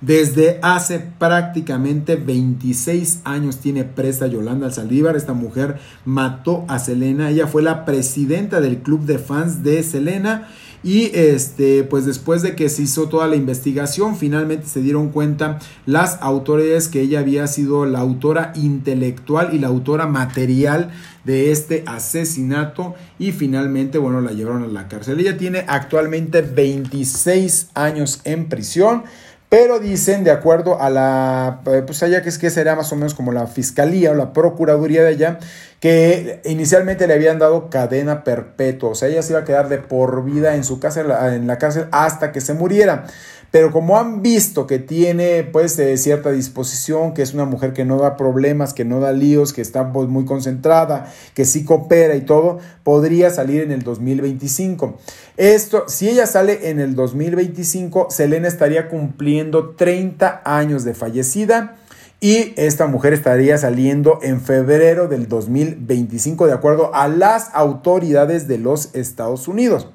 [0.00, 5.14] Desde hace prácticamente 26 años tiene presa Yolanda Saldívar.
[5.14, 7.30] Esta mujer mató a Selena.
[7.30, 10.48] Ella fue la presidenta del club de fans de Selena
[10.82, 15.58] y este, pues después de que se hizo toda la investigación, finalmente se dieron cuenta
[15.86, 20.90] las autoridades que ella había sido la autora intelectual y la autora material
[21.24, 25.20] de este asesinato y finalmente, bueno, la llevaron a la cárcel.
[25.20, 29.04] Ella tiene actualmente 26 años en prisión.
[29.52, 32.96] Pero dicen, de acuerdo a la, eh, pues allá que es que sería más o
[32.96, 35.38] menos como la fiscalía o la procuraduría de allá,
[35.78, 39.76] que inicialmente le habían dado cadena perpetua, o sea, ella se iba a quedar de
[39.76, 41.02] por vida en su casa,
[41.34, 43.04] en la cárcel, hasta que se muriera.
[43.52, 47.98] Pero como han visto que tiene pues cierta disposición, que es una mujer que no
[47.98, 52.22] da problemas, que no da líos, que está pues, muy concentrada, que sí coopera y
[52.22, 54.98] todo, podría salir en el 2025.
[55.36, 61.76] Esto, si ella sale en el 2025, Selena estaría cumpliendo 30 años de fallecida.
[62.20, 68.58] Y esta mujer estaría saliendo en febrero del 2025 de acuerdo a las autoridades de
[68.58, 69.88] los Estados Unidos.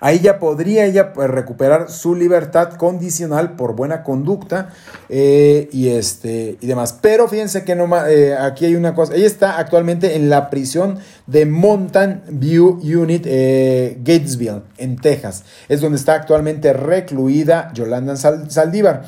[0.00, 4.70] Ahí ya podría ella pues, recuperar su libertad condicional por buena conducta
[5.08, 6.96] eh, y, este, y demás.
[7.00, 9.14] Pero fíjense que no, eh, aquí hay una cosa.
[9.14, 15.44] Ella está actualmente en la prisión de Mountain View Unit, eh, Gatesville, en Texas.
[15.68, 19.04] Es donde está actualmente recluida Yolanda Saldívar.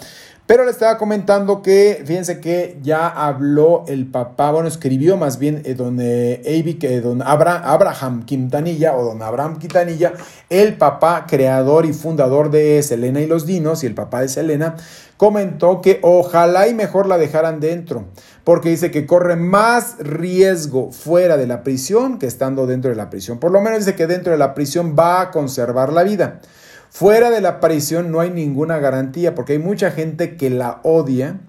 [0.51, 5.63] Pero le estaba comentando que, fíjense que ya habló el papá, bueno, escribió más bien
[5.65, 10.13] eh, don, eh, don Abraham Quintanilla o don Abraham Quintanilla,
[10.49, 14.75] el papá creador y fundador de Selena y los Dinos y el papá de Selena,
[15.17, 18.07] comentó que ojalá y mejor la dejaran dentro,
[18.43, 23.09] porque dice que corre más riesgo fuera de la prisión que estando dentro de la
[23.09, 23.39] prisión.
[23.39, 26.41] Por lo menos dice que dentro de la prisión va a conservar la vida.
[26.90, 31.40] Fuera de la aparición no hay ninguna garantía porque hay mucha gente que la odia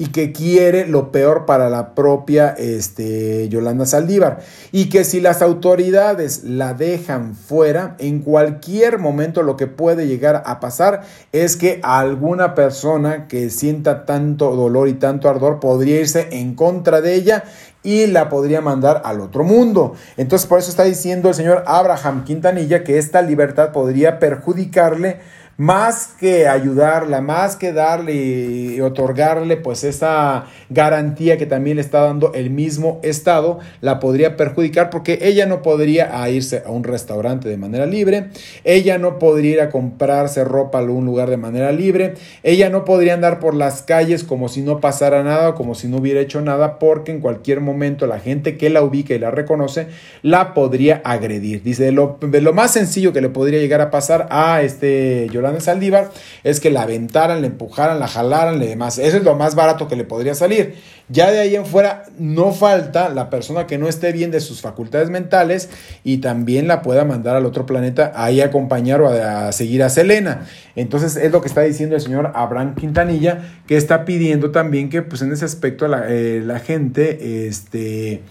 [0.00, 4.38] y que quiere lo peor para la propia este, Yolanda Saldívar.
[4.70, 10.44] Y que si las autoridades la dejan fuera, en cualquier momento lo que puede llegar
[10.46, 16.28] a pasar es que alguna persona que sienta tanto dolor y tanto ardor podría irse
[16.30, 17.44] en contra de ella
[17.82, 19.94] y la podría mandar al otro mundo.
[20.16, 25.20] Entonces por eso está diciendo el señor Abraham Quintanilla que esta libertad podría perjudicarle
[25.58, 32.02] más que ayudarla, más que darle y otorgarle pues esa garantía que también le está
[32.02, 37.48] dando el mismo Estado, la podría perjudicar porque ella no podría irse a un restaurante
[37.48, 38.28] de manera libre,
[38.62, 42.84] ella no podría ir a comprarse ropa a un lugar de manera libre, ella no
[42.84, 46.20] podría andar por las calles como si no pasara nada o como si no hubiera
[46.20, 49.88] hecho nada porque en cualquier momento la gente que la ubica y la reconoce
[50.22, 51.64] la podría agredir.
[51.64, 52.16] Dice, lo
[52.54, 56.10] más sencillo que le podría llegar a pasar a este Yolanda en Saldívar
[56.44, 58.98] es que la aventaran, la empujaran, la jalaran y demás.
[58.98, 60.74] Eso es lo más barato que le podría salir.
[61.10, 64.60] Ya de ahí en fuera no falta la persona que no esté bien de sus
[64.60, 65.70] facultades mentales
[66.04, 69.88] y también la pueda mandar al otro planeta ahí a acompañar o a, seguir a
[69.88, 70.46] Selena.
[70.76, 75.00] Entonces es lo que está diciendo el señor Abraham Quintanilla, que está pidiendo también que
[75.00, 78.22] pues en ese aspecto la, eh, la gente este,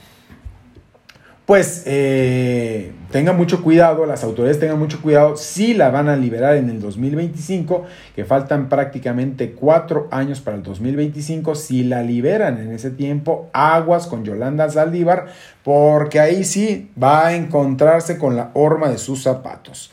[1.48, 6.58] pues eh, tengan mucho cuidado, las autoridades tengan mucho cuidado si la van a liberar
[6.58, 12.74] en el 2025, que faltan prácticamente cuatro años para el 2025, si la liberan en
[12.74, 15.28] ese tiempo, aguas con Yolanda Saldívar,
[15.64, 19.90] porque ahí sí va a encontrarse con la horma de sus zapatos.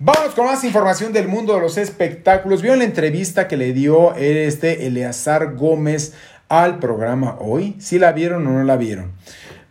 [0.00, 2.62] Vamos con más información del mundo de los espectáculos.
[2.62, 6.14] ¿Vieron la entrevista que le dio este Eleazar Gómez
[6.48, 7.76] al programa hoy?
[7.78, 9.12] ¿Si la vieron o no la vieron?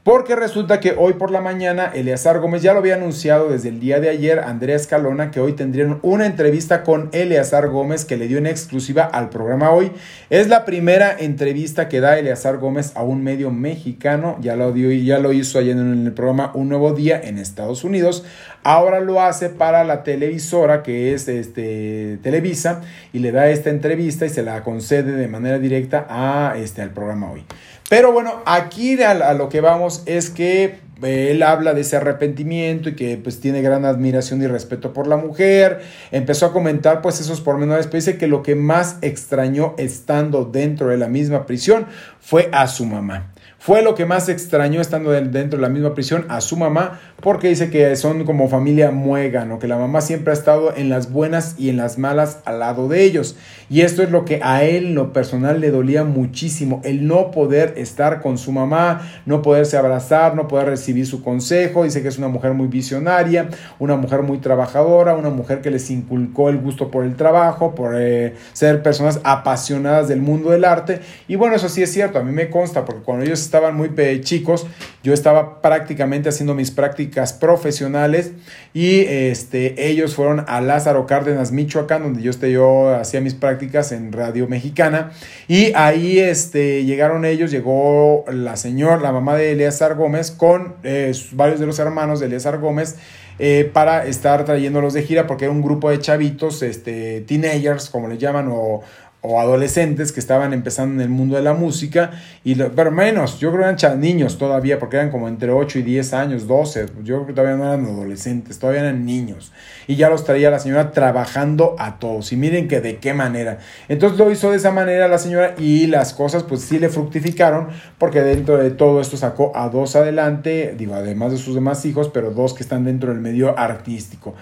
[0.05, 3.79] Porque resulta que hoy por la mañana Eleazar Gómez ya lo había anunciado desde el
[3.79, 8.27] día de ayer Andrea Escalona que hoy tendrían una entrevista con Eleazar Gómez que le
[8.27, 9.91] dio en exclusiva al programa hoy.
[10.29, 14.91] Es la primera entrevista que da Eleazar Gómez a un medio mexicano, ya lo dio
[14.91, 18.25] ya lo hizo ayer en el programa Un Nuevo Día en Estados Unidos.
[18.61, 24.27] Ahora lo hace para la televisora que es este Televisa y le da esta entrevista
[24.27, 27.43] y se la concede de manera directa a este al programa hoy.
[27.89, 32.89] Pero bueno, aquí a, lo que vamos es que eh, él habla de ese arrepentimiento
[32.89, 35.81] y que pues tiene gran admiración y respeto por la mujer.
[36.11, 40.87] Empezó a comentar pues esos pormenores, pero dice que lo que más extrañó estando dentro
[40.87, 41.85] de la misma prisión
[42.19, 43.31] fue a su mamá.
[43.65, 47.47] Fue lo que más extrañó estando dentro de la misma prisión a su mamá, porque
[47.47, 51.55] dice que son como familia muégano, que la mamá siempre ha estado en las buenas
[51.57, 53.35] y en las malas al lado de ellos.
[53.67, 57.73] Y esto es lo que a él, lo personal, le dolía muchísimo, el no poder
[57.77, 61.85] estar con su mamá, no poderse abrazar, no poder recibir su consejo.
[61.85, 63.49] Dice que es una mujer muy visionaria,
[63.79, 67.95] una mujer muy trabajadora, una mujer que les inculcó el gusto por el trabajo, por
[67.99, 70.99] eh, ser personas apasionadas del mundo del arte.
[71.27, 73.89] Y bueno, eso sí es cierto, a mí me consta, porque cuando ellos estaban muy
[74.21, 74.67] chicos,
[75.01, 78.33] yo estaba prácticamente haciendo mis prácticas profesionales
[78.73, 83.93] y este, ellos fueron a Lázaro Cárdenas, Michoacán, donde yo, este, yo hacía mis prácticas
[83.93, 85.11] en Radio Mexicana.
[85.47, 91.13] Y ahí este, llegaron ellos, llegó la señora, la mamá de Eleazar Gómez, con eh,
[91.31, 92.97] varios de los hermanos de Eleazar Gómez.
[93.37, 98.07] Eh, para estar trayéndolos de gira porque era un grupo de chavitos, este, teenagers, como
[98.07, 98.81] les llaman, o,
[99.25, 102.11] o adolescentes que estaban empezando en el mundo de la música,
[102.43, 105.81] y pero menos, yo creo que eran niños todavía, porque eran como entre 8 y
[105.81, 109.51] 10 años, 12, yo creo que todavía no eran adolescentes, todavía eran niños,
[109.87, 113.59] y ya los traía la señora trabajando a todos, y miren que de qué manera.
[113.87, 117.69] Entonces lo hizo de esa manera la señora y las cosas pues sí le fructificaron,
[117.97, 122.09] porque dentro de todo esto sacó a dos adelante, digo, además de sus demás hijos,
[122.13, 124.35] pero dos que están dentro del medio artístico.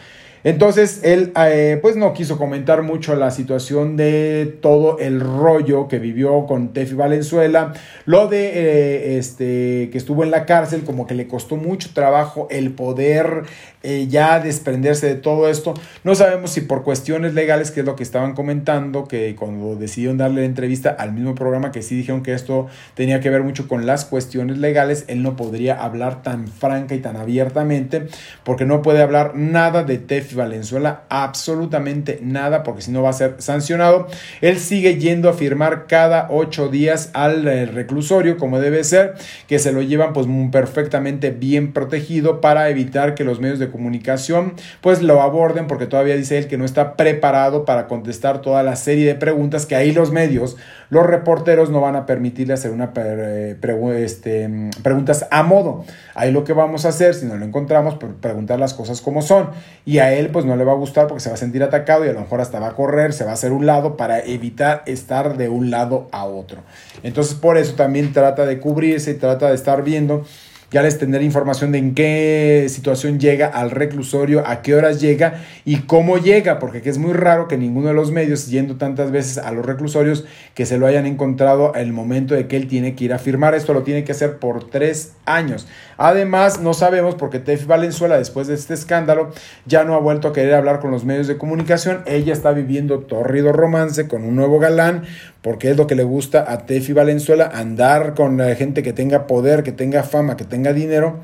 [0.44, 6.00] Entonces él eh, pues no quiso comentar mucho la situación de todo el rollo que
[6.00, 7.74] vivió con Tefi Valenzuela,
[8.06, 12.48] lo de eh, este que estuvo en la cárcel, como que le costó mucho trabajo
[12.52, 13.44] el poder
[13.84, 15.74] eh, ya desprenderse de todo esto.
[16.06, 20.18] No sabemos si por cuestiones legales, que es lo que estaban comentando, que cuando decidieron
[20.18, 23.68] darle la entrevista al mismo programa, que sí dijeron que esto tenía que ver mucho
[23.68, 28.08] con las cuestiones legales, él no podría hablar tan franca y tan abiertamente,
[28.46, 33.14] porque no puede hablar nada de Tefi Valenzuela, absolutamente nada, porque si no va a
[33.14, 34.08] ser sancionado.
[34.40, 39.16] Él sigue yendo a firmar cada ocho días al eh, reclusorio, como debe ser,
[39.48, 44.54] que se lo llevan pues perfectamente bien protegido para evitar que los medios de comunicación
[44.80, 48.78] pues lo aborden porque todavía dice él que no está preparado para contestar toda la
[48.78, 50.56] serie de preguntas que ahí los medios,
[50.90, 53.58] los reporteros no van a permitirle hacer una eh,
[53.98, 54.50] este,
[54.82, 55.84] preguntas a modo.
[56.16, 59.22] Ahí lo que vamos a hacer, si no lo encontramos, pues preguntar las cosas como
[59.22, 59.50] son.
[59.86, 62.06] Y a él pues no le va a gustar porque se va a sentir atacado
[62.06, 64.20] y a lo mejor hasta va a correr, se va a hacer un lado para
[64.20, 66.62] evitar estar de un lado a otro.
[67.02, 70.26] Entonces por eso también trata de cubrirse y trata de estar viendo
[70.74, 75.36] ya les tendré información de en qué situación llega al reclusorio, a qué horas llega
[75.66, 79.38] y cómo llega, porque es muy raro que ninguno de los medios, yendo tantas veces
[79.38, 83.06] a los reclusorios, que se lo hayan encontrado el momento de que él tiene que
[83.06, 83.54] ir a firmar.
[83.54, 85.68] Esto lo tiene que hacer por tres años.
[85.98, 89.32] Además, no sabemos porque Tefi Valenzuela, después de este escándalo,
[89.68, 92.02] ya no ha vuelto a querer hablar con los medios de comunicación.
[92.08, 95.04] Ella está viviendo torrido romance con un nuevo galán,
[95.44, 99.28] porque es lo que le gusta a Tefi Valenzuela, andar con la gente que tenga
[99.28, 101.20] poder, que tenga fama, que tenga dinero.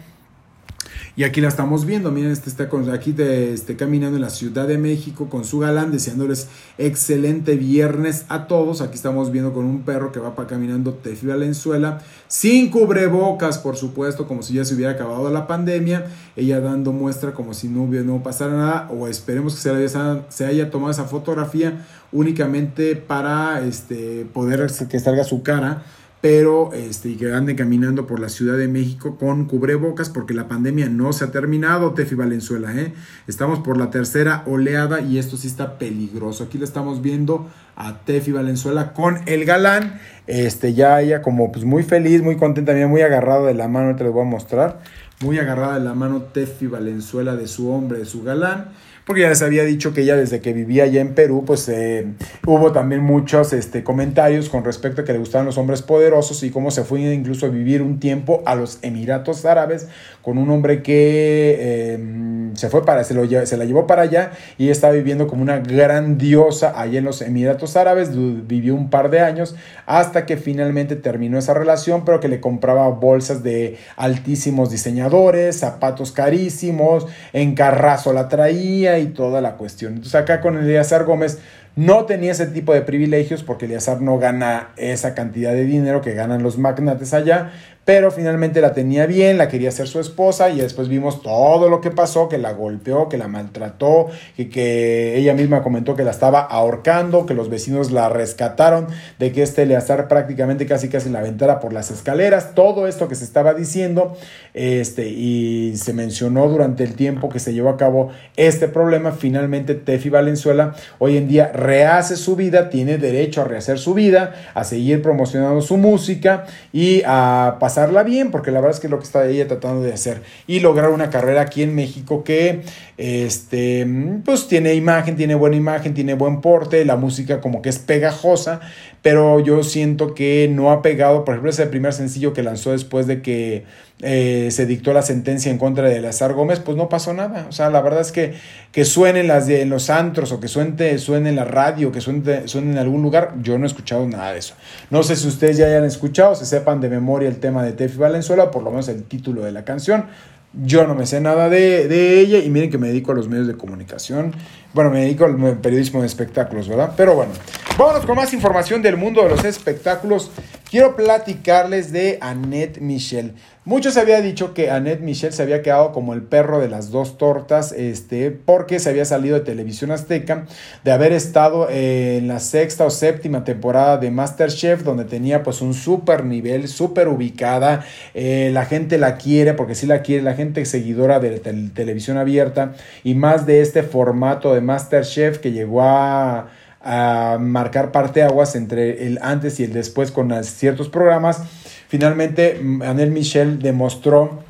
[1.16, 4.30] Y aquí la estamos viendo, miren, este está con, aquí de, este, caminando en la
[4.30, 6.47] Ciudad de México con su galán, deseándoles
[6.78, 8.82] excelente viernes a todos.
[8.82, 13.76] Aquí estamos viendo con un perro que va para caminando Tefi Valenzuela, sin cubrebocas, por
[13.76, 16.05] supuesto, como si ya se hubiera acabado la pandemia.
[16.36, 20.66] Ella dando muestra como si no, hubiera, no nada, o esperemos que se haya, se
[20.68, 25.84] tomado esa fotografía únicamente para este, poder que salga su cara
[26.22, 30.49] pero este, y que ande caminando por la Ciudad de México con cubrebocas porque la
[30.49, 32.76] pandemia no se ha terminado, Tefi Valenzuela.
[32.76, 32.93] ¿eh?
[33.28, 36.43] Estamos por la tercera oleada y esto sí está peligroso.
[36.43, 39.99] Aquí le estamos viendo a Tefi Valenzuela con el galán.
[40.28, 44.03] Este, ya ella como pues muy feliz, muy contenta, muy agarrado de la mano, te
[44.03, 44.82] lo voy a mostrar.
[45.22, 48.72] Muy agarrada de la mano Tefi Valenzuela de su hombre, de su galán
[49.05, 52.05] porque ya les había dicho que ella desde que vivía allá en Perú, pues eh,
[52.45, 56.51] hubo también muchos este, comentarios con respecto a que le gustaban los hombres poderosos y
[56.51, 59.87] cómo se fue incluso a vivir un tiempo a los Emiratos Árabes
[60.21, 64.31] con un hombre que em, se fue para, se, lo, se la llevó para allá
[64.57, 68.11] y estaba viviendo como una grandiosa allá en los Emiratos Árabes,
[68.47, 72.87] vivió un par de años hasta que finalmente terminó esa relación, pero que le compraba
[72.89, 79.93] bolsas de altísimos diseñadores, zapatos carísimos, en carrazo la traía y toda la cuestión.
[79.93, 81.39] Entonces acá con Eleazar Gómez
[81.75, 86.13] no tenía ese tipo de privilegios porque Eleazar no gana esa cantidad de dinero que
[86.13, 87.51] ganan los magnates allá,
[87.89, 91.81] pero finalmente la tenía bien, la quería ser su esposa y después vimos todo lo
[91.81, 94.05] que pasó, que la golpeó, que la maltrató,
[94.37, 99.31] que, que ella misma comentó que la estaba ahorcando, que los vecinos la rescataron, de
[99.31, 103.23] que este Eleazar prácticamente casi casi la aventara por las escaleras, todo esto que se
[103.23, 104.15] estaba diciendo
[104.53, 109.73] este, y se mencionó durante el tiempo que se llevó a cabo este problema, finalmente
[109.73, 114.63] Tefi Valenzuela hoy en día rehace su vida, tiene derecho a rehacer su vida, a
[114.63, 118.99] seguir promocionando su música y a pasar bien, porque la verdad es que es lo
[118.99, 122.61] que está ella tratando de hacer y lograr una carrera aquí en México que
[122.97, 123.88] este,
[124.25, 128.59] pues tiene imagen, tiene buena imagen, tiene buen porte, la música como que es pegajosa,
[129.01, 133.07] pero yo siento que no ha pegado, por ejemplo, ese primer sencillo que lanzó después
[133.07, 133.63] de que
[134.01, 137.47] eh, se dictó la sentencia en contra de Lazar Gómez, pues no pasó nada.
[137.49, 138.35] O sea, la verdad es que
[138.71, 142.01] que suenen las de, en los antros o que suene, suene en la radio, que
[142.01, 144.53] suene, suene en algún lugar, yo no he escuchado nada de eso.
[144.89, 147.97] No sé si ustedes ya hayan escuchado, se sepan de memoria el tema de Tefi
[147.97, 150.05] Valenzuela, por lo menos el título de la canción.
[150.53, 153.27] Yo no me sé nada de, de, ella y miren que me dedico a los
[153.27, 154.33] medios de comunicación.
[154.73, 156.93] Bueno, me dedico al periodismo de espectáculos, ¿verdad?
[156.95, 157.31] Pero bueno,
[157.80, 160.32] vámonos con más información del mundo de los espectáculos.
[160.69, 163.36] Quiero platicarles de Annette Michel.
[163.63, 167.17] Muchos había dicho que Annette Michel se había quedado como el perro de las dos
[167.17, 170.45] tortas, este, porque se había salido de Televisión Azteca,
[170.84, 175.73] de haber estado en la sexta o séptima temporada de Masterchef, donde tenía pues un
[175.73, 180.65] súper nivel, súper ubicada, eh, la gente la quiere, porque sí la quiere, la gente
[180.65, 181.39] seguidora de
[181.73, 182.73] televisión abierta,
[183.05, 186.49] y más de este formato de Masterchef que llegó a
[186.82, 191.41] a marcar parteaguas entre el antes y el después con ciertos programas.
[191.88, 194.43] Finalmente, Anel Michel demostró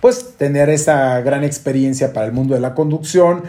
[0.00, 3.44] pues tener esa gran experiencia para el mundo de la conducción,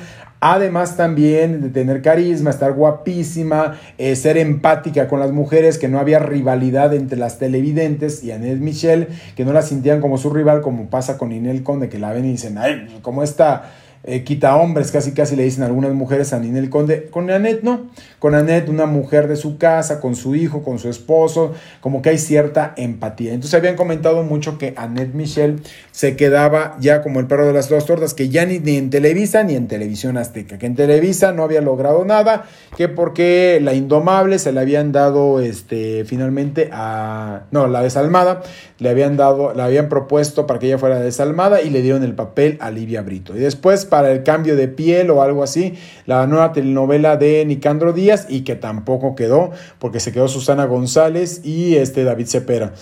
[0.47, 5.97] Además también de tener carisma, estar guapísima, eh, ser empática con las mujeres, que no
[5.97, 10.61] había rivalidad entre las televidentes y Annette Michel, que no la sentían como su rival,
[10.61, 13.71] como pasa con Inel Conde, que la ven y dicen, ay, como esta
[14.07, 17.07] eh, quita hombres, casi casi le dicen algunas mujeres a Ninel Conde.
[17.09, 17.87] Con Annette no,
[18.19, 22.09] con Annette una mujer de su casa, con su hijo, con su esposo, como que
[22.09, 23.33] hay cierta empatía.
[23.33, 27.67] Entonces habían comentado mucho que Annette Michel se quedaba ya como el perro de las
[27.67, 31.31] dos tortas, que ya ni, ni en Televisa ni en Televisión Azteca, que en Televisa
[31.31, 32.45] no había logrado nada,
[32.77, 38.43] que porque la Indomable se le habían dado este, finalmente a, no, la desalmada,
[38.77, 42.13] le habían dado, le habían propuesto para que ella fuera desalmada y le dieron el
[42.13, 43.35] papel a Livia Brito.
[43.35, 45.75] Y después, para el cambio de piel o algo así,
[46.05, 51.45] la nueva telenovela de Nicandro Díaz y que tampoco quedó, porque se quedó Susana González
[51.45, 52.73] y este David Cepera.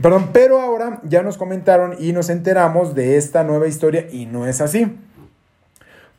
[0.00, 4.46] Perdón, pero ahora ya nos comentaron y nos enteramos de esta nueva historia y no
[4.46, 4.86] es así.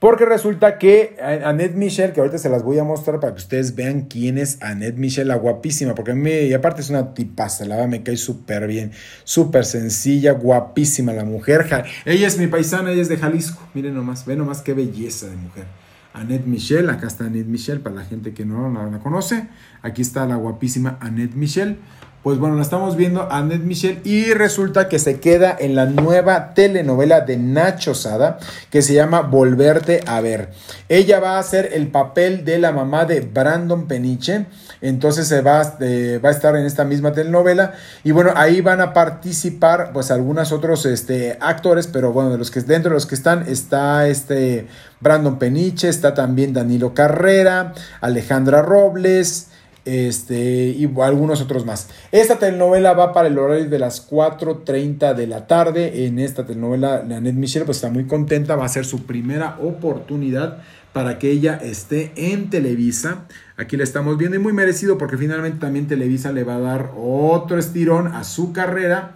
[0.03, 3.73] Porque resulta que Annette Michel, que ahorita se las voy a mostrar para que ustedes
[3.73, 7.75] vean quién es Annette Michel, la guapísima, porque a mí, aparte es una tipaza, la
[7.75, 8.91] verdad me cae súper bien,
[9.23, 11.85] súper sencilla, guapísima la mujer.
[12.03, 15.37] Ella es mi paisana, ella es de Jalisco, miren nomás, ven nomás qué belleza de
[15.37, 15.67] mujer.
[16.13, 19.47] Annette Michel, acá está Annette Michel, para la gente que no la, la conoce,
[19.83, 21.77] aquí está la guapísima Annette Michel.
[22.23, 25.87] Pues bueno, la estamos viendo a Annette Michel y resulta que se queda en la
[25.87, 30.51] nueva telenovela de Nacho Sada que se llama Volverte a ver.
[30.87, 34.45] Ella va a hacer el papel de la mamá de Brandon Peniche,
[34.79, 37.73] entonces se va, eh, va a estar en esta misma telenovela
[38.05, 42.51] y bueno, ahí van a participar pues algunos otros este, actores, pero bueno, de los
[42.51, 44.67] que dentro de los que están está este
[45.01, 49.49] Brandon Peniche, está también Danilo Carrera, Alejandra Robles,
[49.85, 51.89] este, y algunos otros más.
[52.11, 56.05] Esta telenovela va para el horario de las 4.30 de la tarde.
[56.05, 60.59] En esta telenovela, Annette Michel pues está muy contenta, va a ser su primera oportunidad
[60.93, 63.25] para que ella esté en Televisa.
[63.57, 66.91] Aquí la estamos viendo y muy merecido porque finalmente también Televisa le va a dar
[66.95, 69.15] otro estirón a su carrera.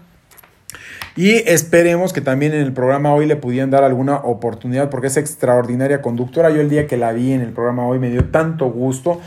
[1.16, 5.18] Y esperemos que también en el programa hoy le pudieran dar alguna oportunidad porque es
[5.18, 6.52] extraordinaria conductora.
[6.52, 9.20] Yo el día que la vi en el programa hoy me dio tanto gusto.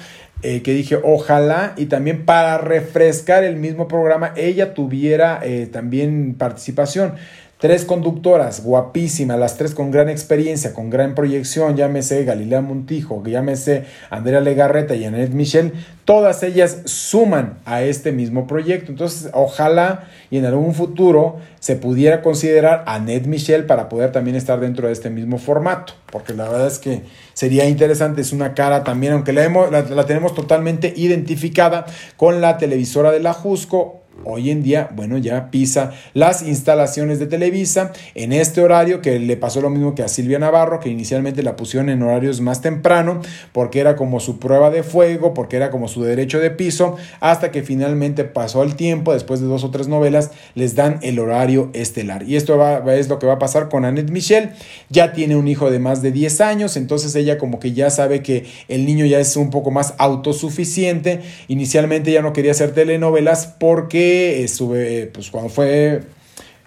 [0.43, 6.35] Eh, que dije, ojalá y también para refrescar el mismo programa, ella tuviera eh, también
[6.35, 7.15] participación.
[7.61, 13.85] Tres conductoras guapísimas, las tres con gran experiencia, con gran proyección, llámese Galilea Montijo, llámese
[14.09, 15.75] Andrea Legarreta y Annette Michel,
[16.07, 18.91] todas ellas suman a este mismo proyecto.
[18.93, 24.37] Entonces, ojalá y en algún futuro se pudiera considerar a Annette Michel para poder también
[24.37, 27.03] estar dentro de este mismo formato, porque la verdad es que
[27.35, 31.85] sería interesante, es una cara también, aunque la, la, la tenemos totalmente identificada
[32.17, 37.27] con la televisora de la Jusco, hoy en día, bueno, ya pisa las instalaciones de
[37.27, 41.43] Televisa en este horario que le pasó lo mismo que a Silvia Navarro, que inicialmente
[41.43, 43.21] la pusieron en horarios más temprano,
[43.53, 47.51] porque era como su prueba de fuego, porque era como su derecho de piso, hasta
[47.51, 51.71] que finalmente pasó el tiempo, después de dos o tres novelas, les dan el horario
[51.73, 52.23] estelar.
[52.25, 54.51] Y esto va, es lo que va a pasar con Annette Michel,
[54.89, 58.23] ya tiene un hijo de más de 10 años, entonces ella como que ya sabe
[58.23, 63.47] que el niño ya es un poco más autosuficiente, inicialmente ya no quería hacer telenovelas
[63.59, 66.03] porque estuve, pues cuando fue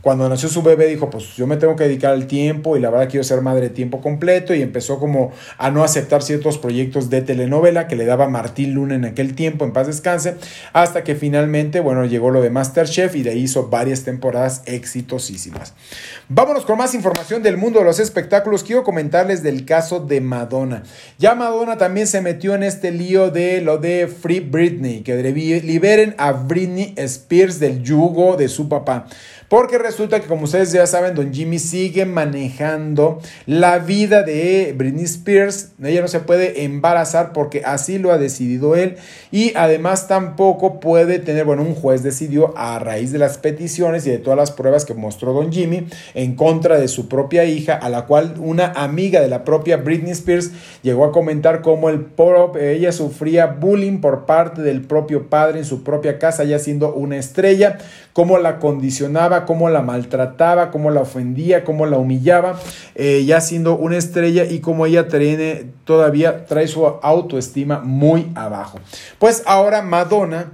[0.04, 2.90] cuando nació su bebé dijo, pues yo me tengo que dedicar al tiempo y la
[2.90, 7.10] verdad quiero ser madre de tiempo completo y empezó como a no aceptar ciertos proyectos
[7.10, 10.36] de telenovela que le daba Martín Luna en aquel tiempo, en paz descanse,
[10.74, 15.74] hasta que finalmente, bueno, llegó lo de Masterchef y de ahí hizo varias temporadas exitosísimas.
[16.28, 18.66] Vámonos con más información del mundo de los espectáculos.
[18.66, 20.84] Quiero comentarles del caso de Madonna.
[21.18, 26.14] Ya Madonna también se metió en este lío de lo de Free Britney, que liberen
[26.18, 29.08] a Britney Spears del yugo de su papá.
[29.54, 35.04] Porque resulta que, como ustedes ya saben, Don Jimmy sigue manejando la vida de Britney
[35.04, 35.74] Spears.
[35.84, 38.96] Ella no se puede embarazar porque así lo ha decidido él.
[39.30, 44.10] Y además tampoco puede tener, bueno, un juez decidió a raíz de las peticiones y
[44.10, 45.86] de todas las pruebas que mostró Don Jimmy
[46.16, 50.14] en contra de su propia hija, a la cual una amiga de la propia Britney
[50.14, 50.50] Spears
[50.82, 52.08] llegó a comentar cómo el
[52.60, 57.18] ella sufría bullying por parte del propio padre en su propia casa, ya siendo una
[57.18, 57.78] estrella,
[58.14, 62.60] cómo la condicionaba cómo la maltrataba, cómo la ofendía, cómo la humillaba,
[62.96, 65.08] eh, ya siendo una estrella y cómo ella
[65.86, 68.80] todavía trae su autoestima muy abajo.
[69.20, 70.52] Pues ahora Madonna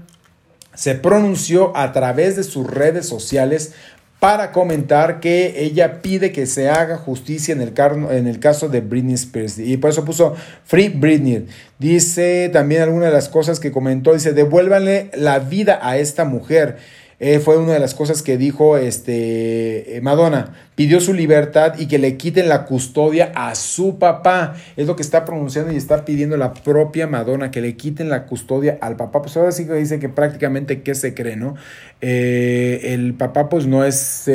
[0.74, 3.74] se pronunció a través de sus redes sociales
[4.20, 7.74] para comentar que ella pide que se haga justicia en el,
[8.12, 9.58] en el caso de Britney Spears.
[9.60, 10.36] Y por eso puso
[10.66, 11.48] Free Britney.
[11.80, 16.78] Dice también alguna de las cosas que comentó, dice, devuélvanle la vida a esta mujer.
[17.20, 20.53] Eh, fue una de las cosas que dijo este, eh, Madonna.
[20.76, 24.55] Pidió su libertad y que le quiten la custodia a su papá.
[24.78, 28.26] Es lo que está pronunciando y está pidiendo la propia Madonna, que le quiten la
[28.26, 29.22] custodia al papá.
[29.22, 31.55] Pues ahora sí que dice que prácticamente qué se cree, ¿no?
[31.99, 34.30] Eh, el papá pues no es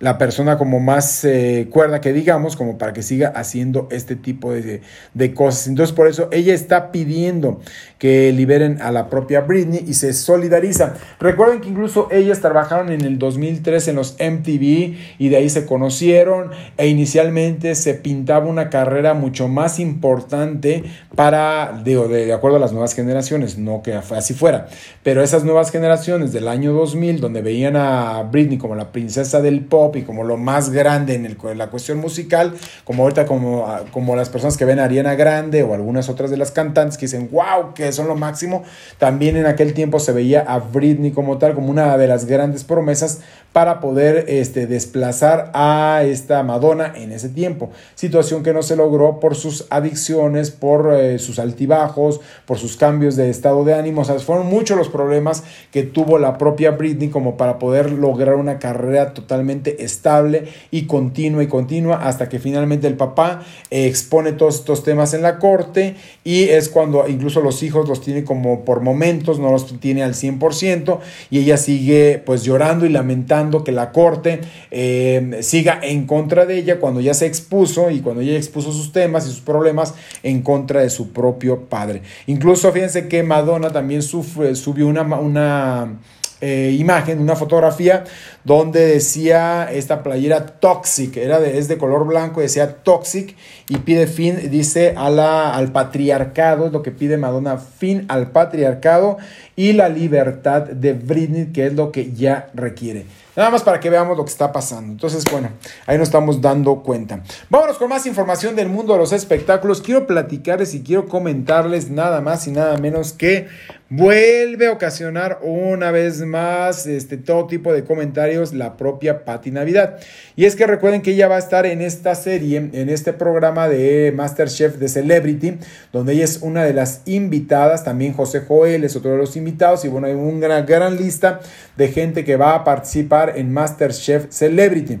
[0.00, 4.52] la persona como más eh, cuerda que digamos, como para que siga haciendo este tipo
[4.52, 4.82] de,
[5.14, 5.66] de, cosas.
[5.66, 7.60] Entonces por eso ella está pidiendo
[7.98, 10.94] que liberen a la propia Britney y se solidariza.
[11.20, 15.64] Recuerden que incluso ellas trabajaron en el 2003 en los MTV y de ahí se
[15.66, 20.84] conocieron e inicialmente se pintaba una carrera mucho más importante
[21.14, 24.68] para, digo, de, de acuerdo a las nuevas generaciones, no que así fuera,
[25.02, 29.64] pero esas nuevas generaciones del año 2000 donde veían a Britney como la princesa del
[29.64, 32.54] pop, y como lo más grande en, la cuestión musical,
[32.84, 36.30] como ahorita como, ah, como las personas que ven a Ariana Grande o algunas otras
[36.30, 38.64] de las cantantes que dicen, wow, que son lo máximo,
[38.98, 42.64] también en aquel tiempo se veía a Britney como tal, como una de las grandes
[42.64, 43.20] promesas
[43.54, 47.70] para poder este, desplazar a esta Madonna en ese tiempo.
[47.94, 53.14] Situación que no se logró por sus adicciones, por eh, sus altibajos, por sus cambios
[53.14, 54.00] de estado de ánimo.
[54.00, 58.34] O sea, fueron muchos los problemas que tuvo la propia Britney como para poder lograr
[58.34, 64.56] una carrera totalmente estable y continua y continua hasta que finalmente el papá expone todos
[64.56, 65.94] estos temas en la corte
[66.24, 70.14] y es cuando incluso los hijos los tiene como por momentos, no los tiene al
[70.14, 70.98] 100%
[71.30, 74.40] y ella sigue pues llorando y lamentando que la corte
[74.70, 78.92] eh, siga en contra de ella cuando ya se expuso y cuando ella expuso sus
[78.92, 82.02] temas y sus problemas en contra de su propio padre.
[82.26, 85.98] Incluso fíjense que Madonna también sufre, subió una, una
[86.40, 88.04] eh, imagen, una fotografía
[88.44, 93.34] donde decía esta playera Toxic, era de, es de color blanco, decía Toxic
[93.68, 98.30] y pide fin, dice a la, al patriarcado, es lo que pide Madonna, fin al
[98.30, 99.16] patriarcado
[99.56, 103.06] y la libertad de Britney, que es lo que ya requiere.
[103.36, 104.92] Nada más para que veamos lo que está pasando.
[104.92, 105.50] Entonces, bueno,
[105.86, 107.20] ahí nos estamos dando cuenta.
[107.50, 109.82] Vámonos con más información del mundo de los espectáculos.
[109.82, 113.48] Quiero platicarles y quiero comentarles nada más y nada menos que
[113.90, 119.98] vuelve a ocasionar una vez más este, todo tipo de comentarios la propia Patti Navidad.
[120.36, 123.68] Y es que recuerden que ella va a estar en esta serie, en este programa
[123.68, 125.58] de Masterchef de Celebrity,
[125.92, 127.84] donde ella es una de las invitadas.
[127.84, 129.43] También José Joel es otro de los invitados.
[129.84, 131.40] Y bueno, hay una gran lista
[131.76, 135.00] de gente que va a participar en Masterchef Celebrity.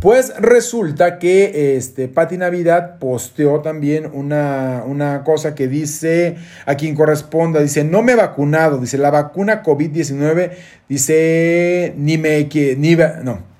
[0.00, 6.94] Pues resulta que este, Pati Navidad posteó también una, una, cosa que dice a quien
[6.94, 10.50] corresponda, dice, no me he vacunado, dice, la vacuna COVID-19,
[10.88, 13.53] dice, ni me, ni, no,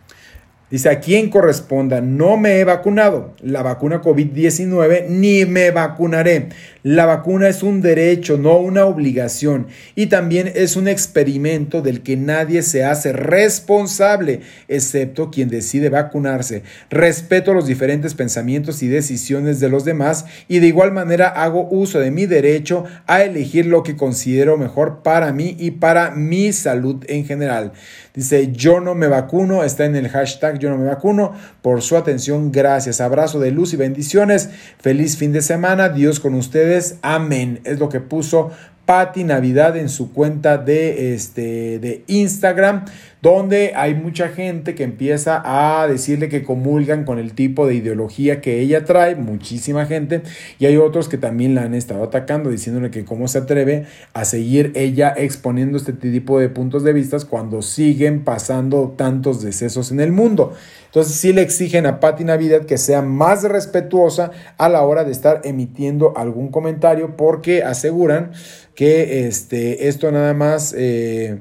[0.75, 3.33] Dice, a quien corresponda, no me he vacunado.
[3.41, 6.49] La vacuna COVID-19 ni me vacunaré.
[6.83, 9.68] La vacuna es un derecho, no una obligación.
[9.95, 16.64] Y también es un experimento del que nadie se hace responsable, excepto quien decide vacunarse.
[16.91, 22.01] Respeto los diferentes pensamientos y decisiones de los demás y de igual manera hago uso
[22.01, 27.05] de mi derecho a elegir lo que considero mejor para mí y para mi salud
[27.07, 27.70] en general.
[28.15, 31.33] Dice, yo no me vacuno, está en el hashtag yo no me vacuno.
[31.62, 33.01] Por su atención, gracias.
[33.01, 34.51] Abrazo de luz y bendiciones.
[34.79, 35.89] Feliz fin de semana.
[35.89, 36.99] Dios con ustedes.
[37.03, 37.61] Amén.
[37.65, 38.53] Es lo que puso
[38.87, 42.85] Patti Navidad en su cuenta de, este, de Instagram,
[43.25, 48.43] donde hay mucha gente que empieza a decirle que comulgan con el tipo de ideología
[48.43, 50.20] que ella trae, muchísima gente,
[50.59, 54.27] y hay otros que también la han estado atacando, diciéndole que cómo se atreve a
[54.27, 60.01] seguir ella exponiendo este tipo de puntos de vista cuando siguen pasando tantos decesos en
[60.01, 60.53] el mundo.
[60.85, 65.12] Entonces sí le exigen a Patti Navidad que sea más respetuosa a la hora de
[65.12, 68.33] estar emitiendo algún comentario porque aseguran
[68.75, 70.75] que este, esto nada más...
[70.77, 71.39] Eh,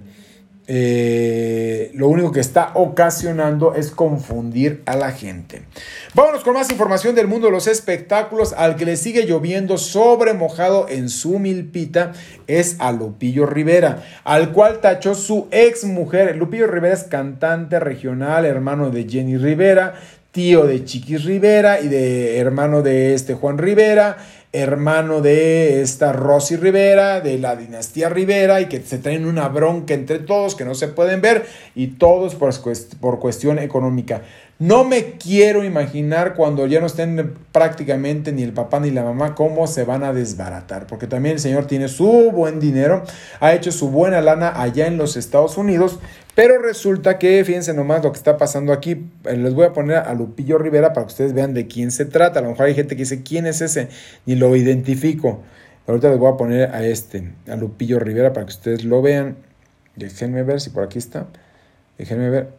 [0.65, 5.63] eh, lo único que está ocasionando es confundir a la gente.
[6.13, 8.53] Vámonos con más información del mundo de los espectáculos.
[8.53, 12.13] Al que le sigue lloviendo sobre mojado en su milpita
[12.47, 16.37] es a Lupillo Rivera, al cual tachó su ex mujer.
[16.37, 19.95] Lupillo Rivera es cantante regional, hermano de Jenny Rivera,
[20.31, 24.17] tío de Chiquis Rivera y de hermano de este Juan Rivera
[24.53, 29.95] hermano de esta Rosy Rivera, de la dinastía Rivera, y que se traen una bronca
[29.95, 32.53] entre todos que no se pueden ver, y todos por,
[32.99, 34.21] por cuestión económica.
[34.59, 39.33] No me quiero imaginar cuando ya no estén prácticamente ni el papá ni la mamá
[39.33, 43.03] cómo se van a desbaratar, porque también el señor tiene su buen dinero,
[43.39, 45.99] ha hecho su buena lana allá en los Estados Unidos,
[46.35, 49.05] pero resulta que, fíjense nomás lo que está pasando aquí.
[49.25, 52.05] Eh, les voy a poner a Lupillo Rivera para que ustedes vean de quién se
[52.05, 52.39] trata.
[52.39, 53.89] A lo mejor hay gente que dice, ¿quién es ese?
[54.25, 55.43] Ni lo identifico.
[55.85, 59.35] Ahorita les voy a poner a este, a Lupillo Rivera, para que ustedes lo vean.
[59.95, 61.27] Déjenme ver si por aquí está.
[61.97, 62.49] Déjenme ver.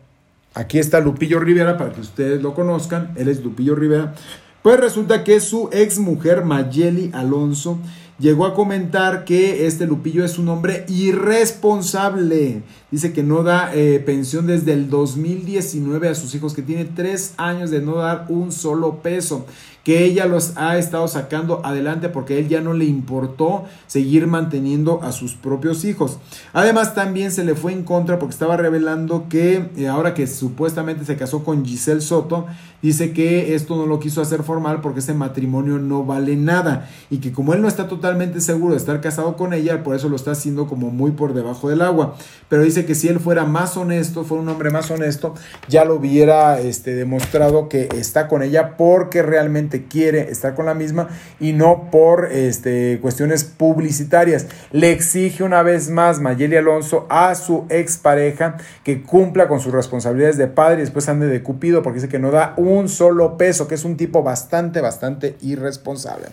[0.54, 3.12] Aquí está Lupillo Rivera para que ustedes lo conozcan.
[3.16, 4.14] Él es Lupillo Rivera.
[4.62, 7.80] Pues resulta que su ex mujer Mayeli Alonso
[8.18, 12.62] llegó a comentar que este Lupillo es un hombre irresponsable.
[12.90, 17.34] Dice que no da eh, pensión desde el 2019 a sus hijos, que tiene tres
[17.36, 19.46] años de no dar un solo peso
[19.84, 24.26] que ella los ha estado sacando adelante porque a él ya no le importó seguir
[24.26, 26.18] manteniendo a sus propios hijos.
[26.54, 31.04] Además también se le fue en contra porque estaba revelando que eh, ahora que supuestamente
[31.04, 32.46] se casó con Giselle Soto,
[32.80, 37.18] dice que esto no lo quiso hacer formal porque ese matrimonio no vale nada y
[37.18, 40.16] que como él no está totalmente seguro de estar casado con ella, por eso lo
[40.16, 42.16] está haciendo como muy por debajo del agua.
[42.48, 45.34] Pero dice que si él fuera más honesto, fuera un hombre más honesto,
[45.68, 50.74] ya lo hubiera este, demostrado que está con ella porque realmente quiere estar con la
[50.74, 51.08] misma
[51.40, 54.46] y no por este, cuestiones publicitarias.
[54.70, 60.38] Le exige una vez más Mayeli Alonso a su expareja que cumpla con sus responsabilidades
[60.38, 63.66] de padre y después ande de cupido porque dice que no da un solo peso,
[63.66, 66.26] que es un tipo bastante, bastante irresponsable.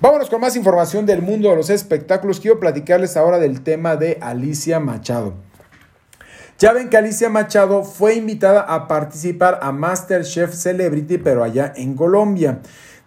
[0.00, 2.40] Vámonos con más información del mundo de los espectáculos.
[2.40, 5.51] Quiero platicarles ahora del tema de Alicia Machado.
[6.62, 11.96] Ya ven que Alicia Machado fue invitada a participar a MasterChef Celebrity, pero allá en
[11.96, 12.60] Colombia.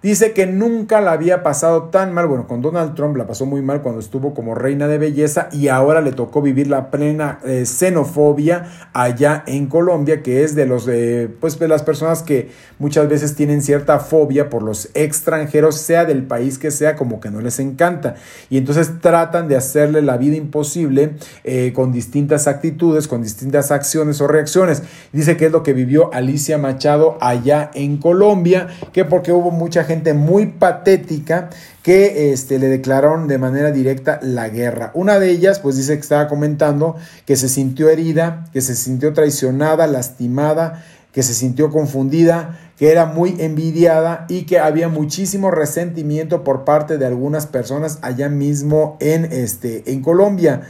[0.06, 2.28] Dice que nunca la había pasado tan mal.
[2.28, 5.70] Bueno, con Donald Trump la pasó muy mal cuando estuvo como reina de belleza y
[5.70, 10.86] ahora le tocó vivir la plena eh, xenofobia allá en Colombia, que es de los
[10.86, 16.06] de, pues, de las personas que muchas veces tienen cierta fobia por los extranjeros, sea
[16.06, 18.14] del país que sea, como que no les encanta.
[18.52, 24.22] Y entonces tratan de hacerle la vida imposible eh, con distintas actitudes, con distintas acciones
[24.22, 24.84] o reacciones.
[25.14, 29.84] Dice que es lo que vivió Alicia Machado allá en Colombia, que porque hubo mucha
[29.84, 31.50] gente muy patética
[31.84, 34.92] que este, le declararon de manera directa la guerra.
[34.94, 39.14] Una de ellas, pues dice que estaba comentando que se sintió herida, que se sintió
[39.14, 46.44] traicionada, lastimada, que se sintió confundida, que era muy envidiada y que había muchísimo resentimiento
[46.44, 50.64] por parte de algunas personas allá mismo en, este, en Colombia.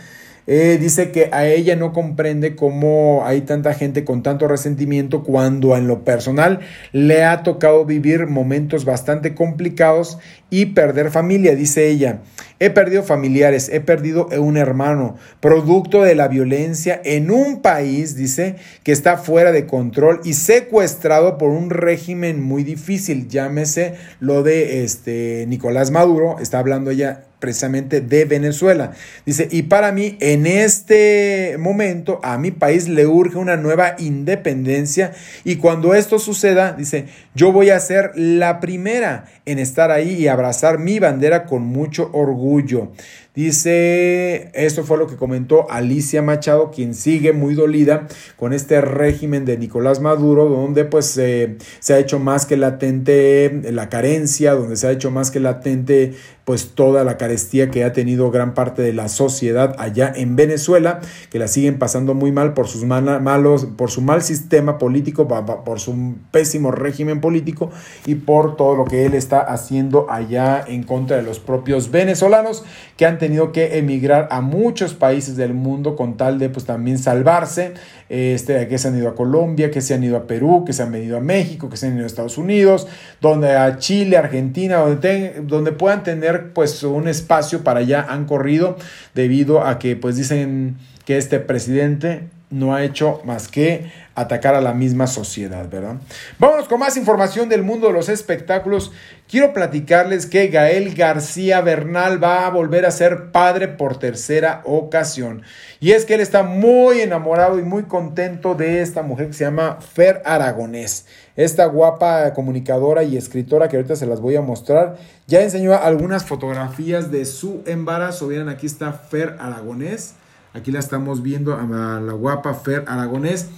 [0.48, 5.76] Eh, dice que a ella no comprende cómo hay tanta gente con tanto resentimiento cuando
[5.76, 6.60] en lo personal
[6.92, 10.20] le ha tocado vivir momentos bastante complicados
[10.52, 12.22] y perder familia, dice ella.
[12.60, 18.56] He perdido familiares, he perdido un hermano, producto de la violencia en un país, dice,
[18.84, 24.84] que está fuera de control y secuestrado por un régimen muy difícil, llámese lo de
[24.86, 28.94] este Nicolás Maduro, está hablando ella precisamente de Venezuela.
[29.24, 35.12] Dice, y para mí en este momento a mi país le urge una nueva independencia
[35.44, 40.28] y cuando esto suceda, dice, yo voy a ser la primera en estar ahí y
[40.28, 42.92] abrazar mi bandera con mucho orgullo.
[43.36, 48.08] Dice, esto fue lo que comentó Alicia Machado, quien sigue muy dolida
[48.38, 51.58] con este régimen de Nicolás Maduro, donde pues se
[51.94, 56.14] ha hecho más que latente la carencia, donde se ha hecho más que latente
[56.46, 61.02] pues toda la carestía que ha tenido gran parte de la sociedad allá en Venezuela,
[61.32, 65.80] que la siguen pasando muy mal por sus malos, por su mal sistema político, por
[65.80, 67.72] su pésimo régimen político
[68.06, 72.64] y por todo lo que él está haciendo allá en contra de los propios venezolanos
[72.98, 76.98] que han tenido que emigrar a muchos países del mundo con tal de pues también
[76.98, 77.74] salvarse,
[78.08, 80.84] este, que se han ido a Colombia, que se han ido a Perú, que se
[80.84, 82.88] han venido a México, que se han ido a Estados Unidos,
[83.20, 88.78] donde a Chile, Argentina, donde, donde puedan tener pues un espacio para allá han corrido
[89.14, 94.62] debido a que pues dicen que este presidente no ha hecho más que atacar a
[94.62, 95.98] la misma sociedad, ¿verdad?
[96.40, 98.94] Vámonos con más información del mundo de los espectáculos.
[99.30, 105.42] Quiero platicarles que Gael García Bernal va a volver a ser padre por tercera ocasión.
[105.82, 109.44] Y es que él está muy enamorado y muy contento de esta mujer que se
[109.44, 111.06] llama Fer Aragonés.
[111.36, 114.96] Esta guapa comunicadora y escritora que ahorita se las voy a mostrar.
[115.28, 118.28] Ya enseñó algunas fotografías de su embarazo.
[118.28, 120.14] Miren, aquí está Fer Aragonés.
[120.54, 123.50] Aquí la estamos viendo a la guapa Fer Aragonés.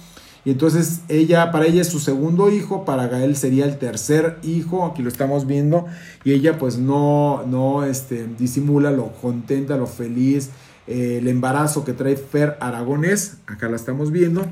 [0.48, 4.86] Y entonces ella, para ella es su segundo hijo, para Gael sería el tercer hijo,
[4.86, 5.84] aquí lo estamos viendo,
[6.24, 10.48] y ella pues no, no este, disimula lo contenta, lo feliz,
[10.86, 14.46] eh, el embarazo que trae Fer Aragonés, acá la estamos viendo,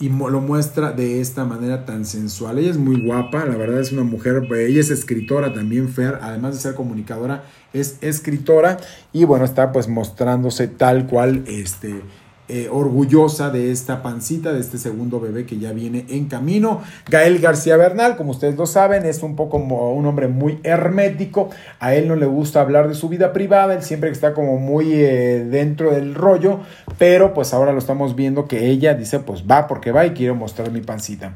[0.00, 2.58] y lo muestra de esta manera tan sensual.
[2.58, 6.56] Ella es muy guapa, la verdad es una mujer, ella es escritora también, Fer, además
[6.56, 7.42] de ser comunicadora,
[7.72, 8.76] es escritora,
[9.14, 12.02] y bueno, está pues mostrándose tal cual este
[12.48, 16.82] eh, orgullosa de esta pancita, de este segundo bebé que ya viene en camino.
[17.10, 21.50] Gael García Bernal, como ustedes lo saben, es un poco como un hombre muy hermético.
[21.78, 24.94] A él no le gusta hablar de su vida privada, él siempre está como muy
[24.94, 26.60] eh, dentro del rollo,
[26.96, 30.34] pero pues ahora lo estamos viendo que ella dice, pues va porque va y quiero
[30.34, 31.34] mostrar mi pancita.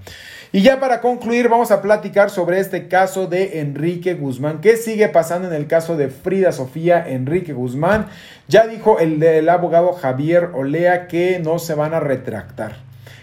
[0.55, 4.61] Y ya para concluir, vamos a platicar sobre este caso de Enrique Guzmán.
[4.61, 8.09] ¿Qué sigue pasando en el caso de Frida Sofía Enrique Guzmán?
[8.49, 12.77] Ya dijo el, abogado Javier Olea que no se van a retractar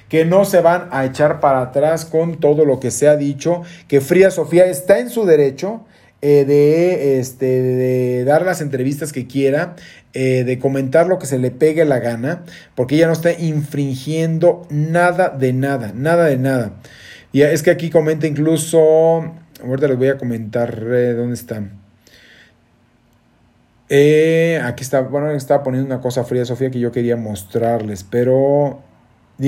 [0.10, 3.62] que no se van a echar para atrás con todo lo que se ha dicho,
[3.88, 5.86] que Frida Sofía está en su derecho
[6.24, 9.76] eh, de, este, de dar las entrevistas que quiera,
[10.14, 14.66] eh, de comentar lo que se le pegue la gana, porque ella no está infringiendo
[14.72, 16.74] nada de nada, nada de nada.
[17.32, 18.80] Y es que aquí comenta incluso,
[19.64, 21.80] ahorita les voy a comentar eh, dónde están.
[23.90, 28.82] Eh, aquí está, bueno, estaba poniendo una cosa fría, Sofía, que yo quería mostrarles, pero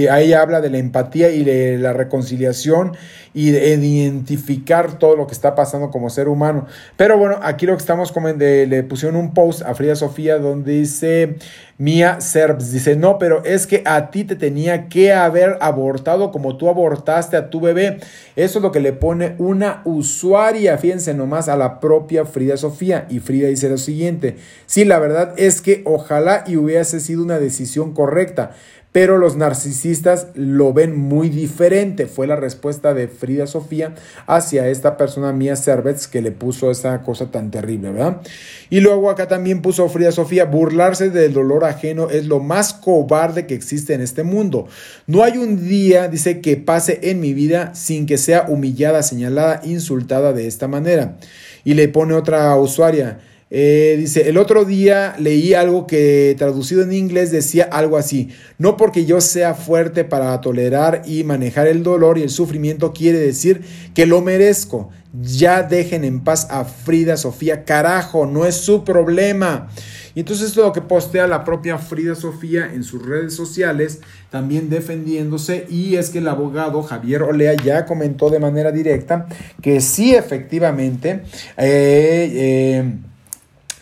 [0.10, 2.96] ahí habla de la empatía y de la reconciliación
[3.34, 6.66] y de identificar todo lo que está pasando como ser humano.
[6.98, 10.74] Pero bueno, aquí lo que estamos comentando, le pusieron un post a Frida Sofía donde
[10.74, 11.36] dice
[11.78, 16.58] Mia Serbs, dice, no, pero es que a ti te tenía que haber abortado como
[16.58, 18.00] tú abortaste a tu bebé.
[18.36, 23.08] Eso es lo que le pone una usuaria, fíjense nomás, a la propia Frida Sofía.
[23.10, 24.36] Y Frida dice lo siguiente,
[24.66, 28.52] sí, la verdad es que ojalá y hubiese sido una decisión correcta
[28.92, 32.08] pero los narcisistas lo ven muy diferente.
[32.08, 33.96] Fue la respuesta de Frida Sofía
[34.28, 38.22] hacia esta persona Mía Cervets que le puso esa cosa tan terrible, ¿verdad?
[38.70, 43.48] Y luego acá también puso Frida Sofía, burlarse del dolor ajeno es lo más cobarde
[43.48, 44.68] que existe en este mundo.
[45.08, 49.62] No hay un día, dice, que pase en mi vida sin que sea humillada, señalada,
[49.64, 51.18] insultada de esta manera.
[51.64, 53.20] Y le pone otra usuaria.
[53.54, 58.78] Eh, dice, el otro día leí algo que traducido en inglés decía algo así, no
[58.78, 63.62] porque yo sea fuerte para tolerar y manejar el dolor y el sufrimiento quiere decir
[63.94, 64.90] que lo merezco.
[65.22, 69.68] Ya dejen en paz a Frida Sofía, carajo, no es su problema.
[70.16, 74.00] Y entonces esto es lo que postea la propia Frida Sofía en sus redes sociales,
[74.30, 75.66] también defendiéndose.
[75.70, 79.28] Y es que el abogado Javier Olea ya comentó de manera directa
[79.62, 81.24] que sí, efectivamente,
[81.58, 82.94] eh, eh,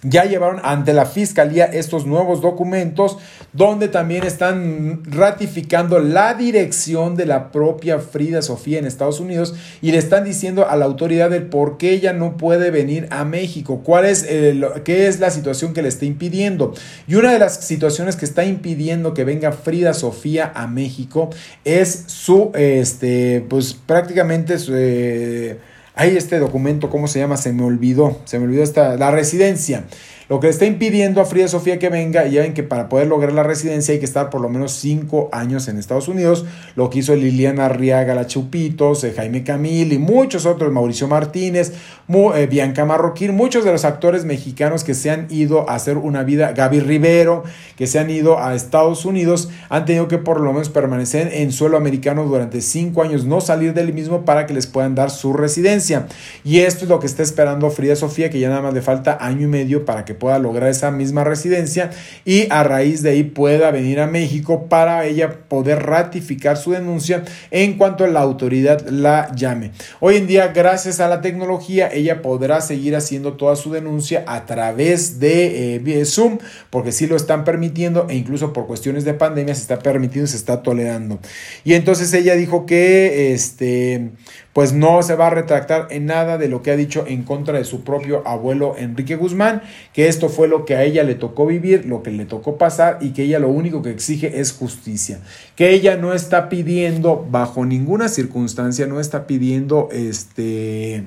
[0.03, 3.17] ya llevaron ante la fiscalía estos nuevos documentos
[3.51, 9.91] donde también están ratificando la dirección de la propia Frida Sofía en Estados Unidos y
[9.91, 13.81] le están diciendo a la autoridad el por qué ella no puede venir a México,
[13.83, 16.73] cuál es qué es la situación que le está impidiendo.
[17.07, 21.29] Y una de las situaciones que está impidiendo que venga Frida Sofía a México
[21.65, 25.57] es su este pues prácticamente su, eh,
[25.99, 27.35] hay este documento, ¿cómo se llama?
[27.35, 29.83] Se me olvidó, se me olvidó esta, la residencia.
[30.29, 32.87] Lo que le está impidiendo a Frida Sofía que venga, y ya ven que para
[32.87, 36.45] poder lograr la residencia hay que estar por lo menos cinco años en Estados Unidos,
[36.75, 41.73] lo que hizo Liliana Arriaga, la Chupitos, eh, Jaime Camil y muchos otros, Mauricio Martínez,
[42.07, 46.21] eh, Bianca Marroquín, muchos de los actores mexicanos que se han ido a hacer una
[46.21, 47.43] vida, Gaby Rivero,
[47.75, 51.51] que se han ido a Estados Unidos, han tenido que por lo menos permanecer en
[51.51, 55.33] suelo americano durante cinco años, no salir del mismo para que les puedan dar su
[55.33, 56.05] residencia.
[56.43, 59.17] Y esto es lo que está esperando Frida Sofía, que ya nada más le falta
[59.19, 61.89] año y medio para que pueda lograr esa misma residencia
[62.25, 67.23] y a raíz de ahí pueda venir a México para ella poder ratificar su denuncia
[67.51, 69.71] en cuanto la autoridad la llame.
[69.99, 74.45] Hoy en día, gracias a la tecnología, ella podrá seguir haciendo toda su denuncia a
[74.45, 76.37] través de eh, Zoom,
[76.69, 80.37] porque sí lo están permitiendo e incluso por cuestiones de pandemia se está permitiendo, se
[80.37, 81.19] está tolerando.
[81.63, 84.11] Y entonces ella dijo que este
[84.59, 87.57] pues no se va a retractar en nada de lo que ha dicho en contra
[87.57, 89.61] de su propio abuelo Enrique Guzmán,
[89.93, 92.97] que esto fue lo que a ella le tocó vivir, lo que le tocó pasar
[92.99, 95.21] y que ella lo único que exige es justicia,
[95.55, 101.05] que ella no está pidiendo bajo ninguna circunstancia, no está pidiendo este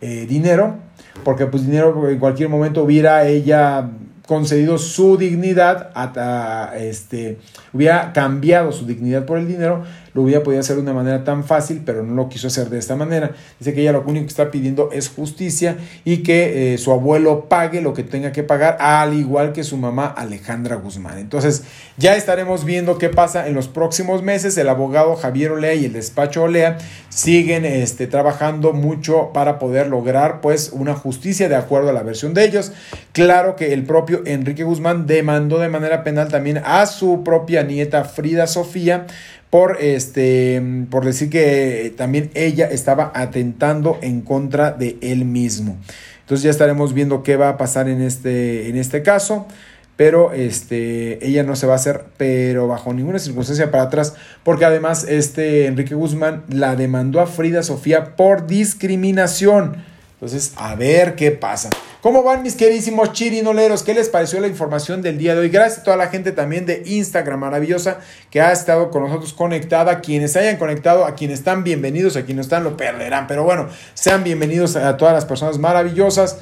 [0.00, 0.76] eh, dinero,
[1.24, 3.90] porque pues dinero en cualquier momento hubiera ella
[4.24, 7.38] concedido su dignidad, hasta, este,
[7.72, 9.82] hubiera cambiado su dignidad por el dinero,
[10.14, 12.78] lo hubiera podido hacer de una manera tan fácil, pero no lo quiso hacer de
[12.78, 13.32] esta manera.
[13.58, 17.48] Dice que ella lo único que está pidiendo es justicia y que eh, su abuelo
[17.48, 21.18] pague lo que tenga que pagar, al igual que su mamá Alejandra Guzmán.
[21.18, 21.64] Entonces,
[21.96, 24.56] ya estaremos viendo qué pasa en los próximos meses.
[24.56, 30.40] El abogado Javier Olea y el despacho Olea siguen este, trabajando mucho para poder lograr
[30.40, 32.72] pues una justicia de acuerdo a la versión de ellos.
[33.12, 38.04] Claro que el propio Enrique Guzmán demandó de manera penal también a su propia nieta
[38.04, 39.06] Frida Sofía
[39.54, 45.78] por, este, por decir que también ella estaba atentando en contra de él mismo.
[46.22, 49.46] Entonces ya estaremos viendo qué va a pasar en este, en este caso.
[49.94, 54.64] Pero este, ella no se va a hacer, pero bajo ninguna circunstancia para atrás, porque
[54.64, 59.84] además este Enrique Guzmán la demandó a Frida Sofía por discriminación.
[60.14, 61.70] Entonces, a ver qué pasa.
[62.00, 63.82] ¿Cómo van mis queridísimos chirinoleros?
[63.82, 65.48] ¿Qué les pareció la información del día de hoy?
[65.48, 67.98] Gracias a toda la gente también de Instagram maravillosa
[68.30, 70.00] que ha estado con nosotros conectada.
[70.00, 73.26] Quienes hayan conectado, a quienes están bienvenidos, a quienes no están lo perderán.
[73.26, 76.38] Pero bueno, sean bienvenidos a todas las personas maravillosas.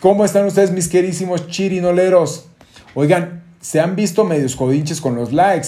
[0.00, 2.46] ¿Cómo están ustedes mis queridísimos chirinoleros?
[2.94, 5.62] Oigan, se han visto medios codinches con los likes.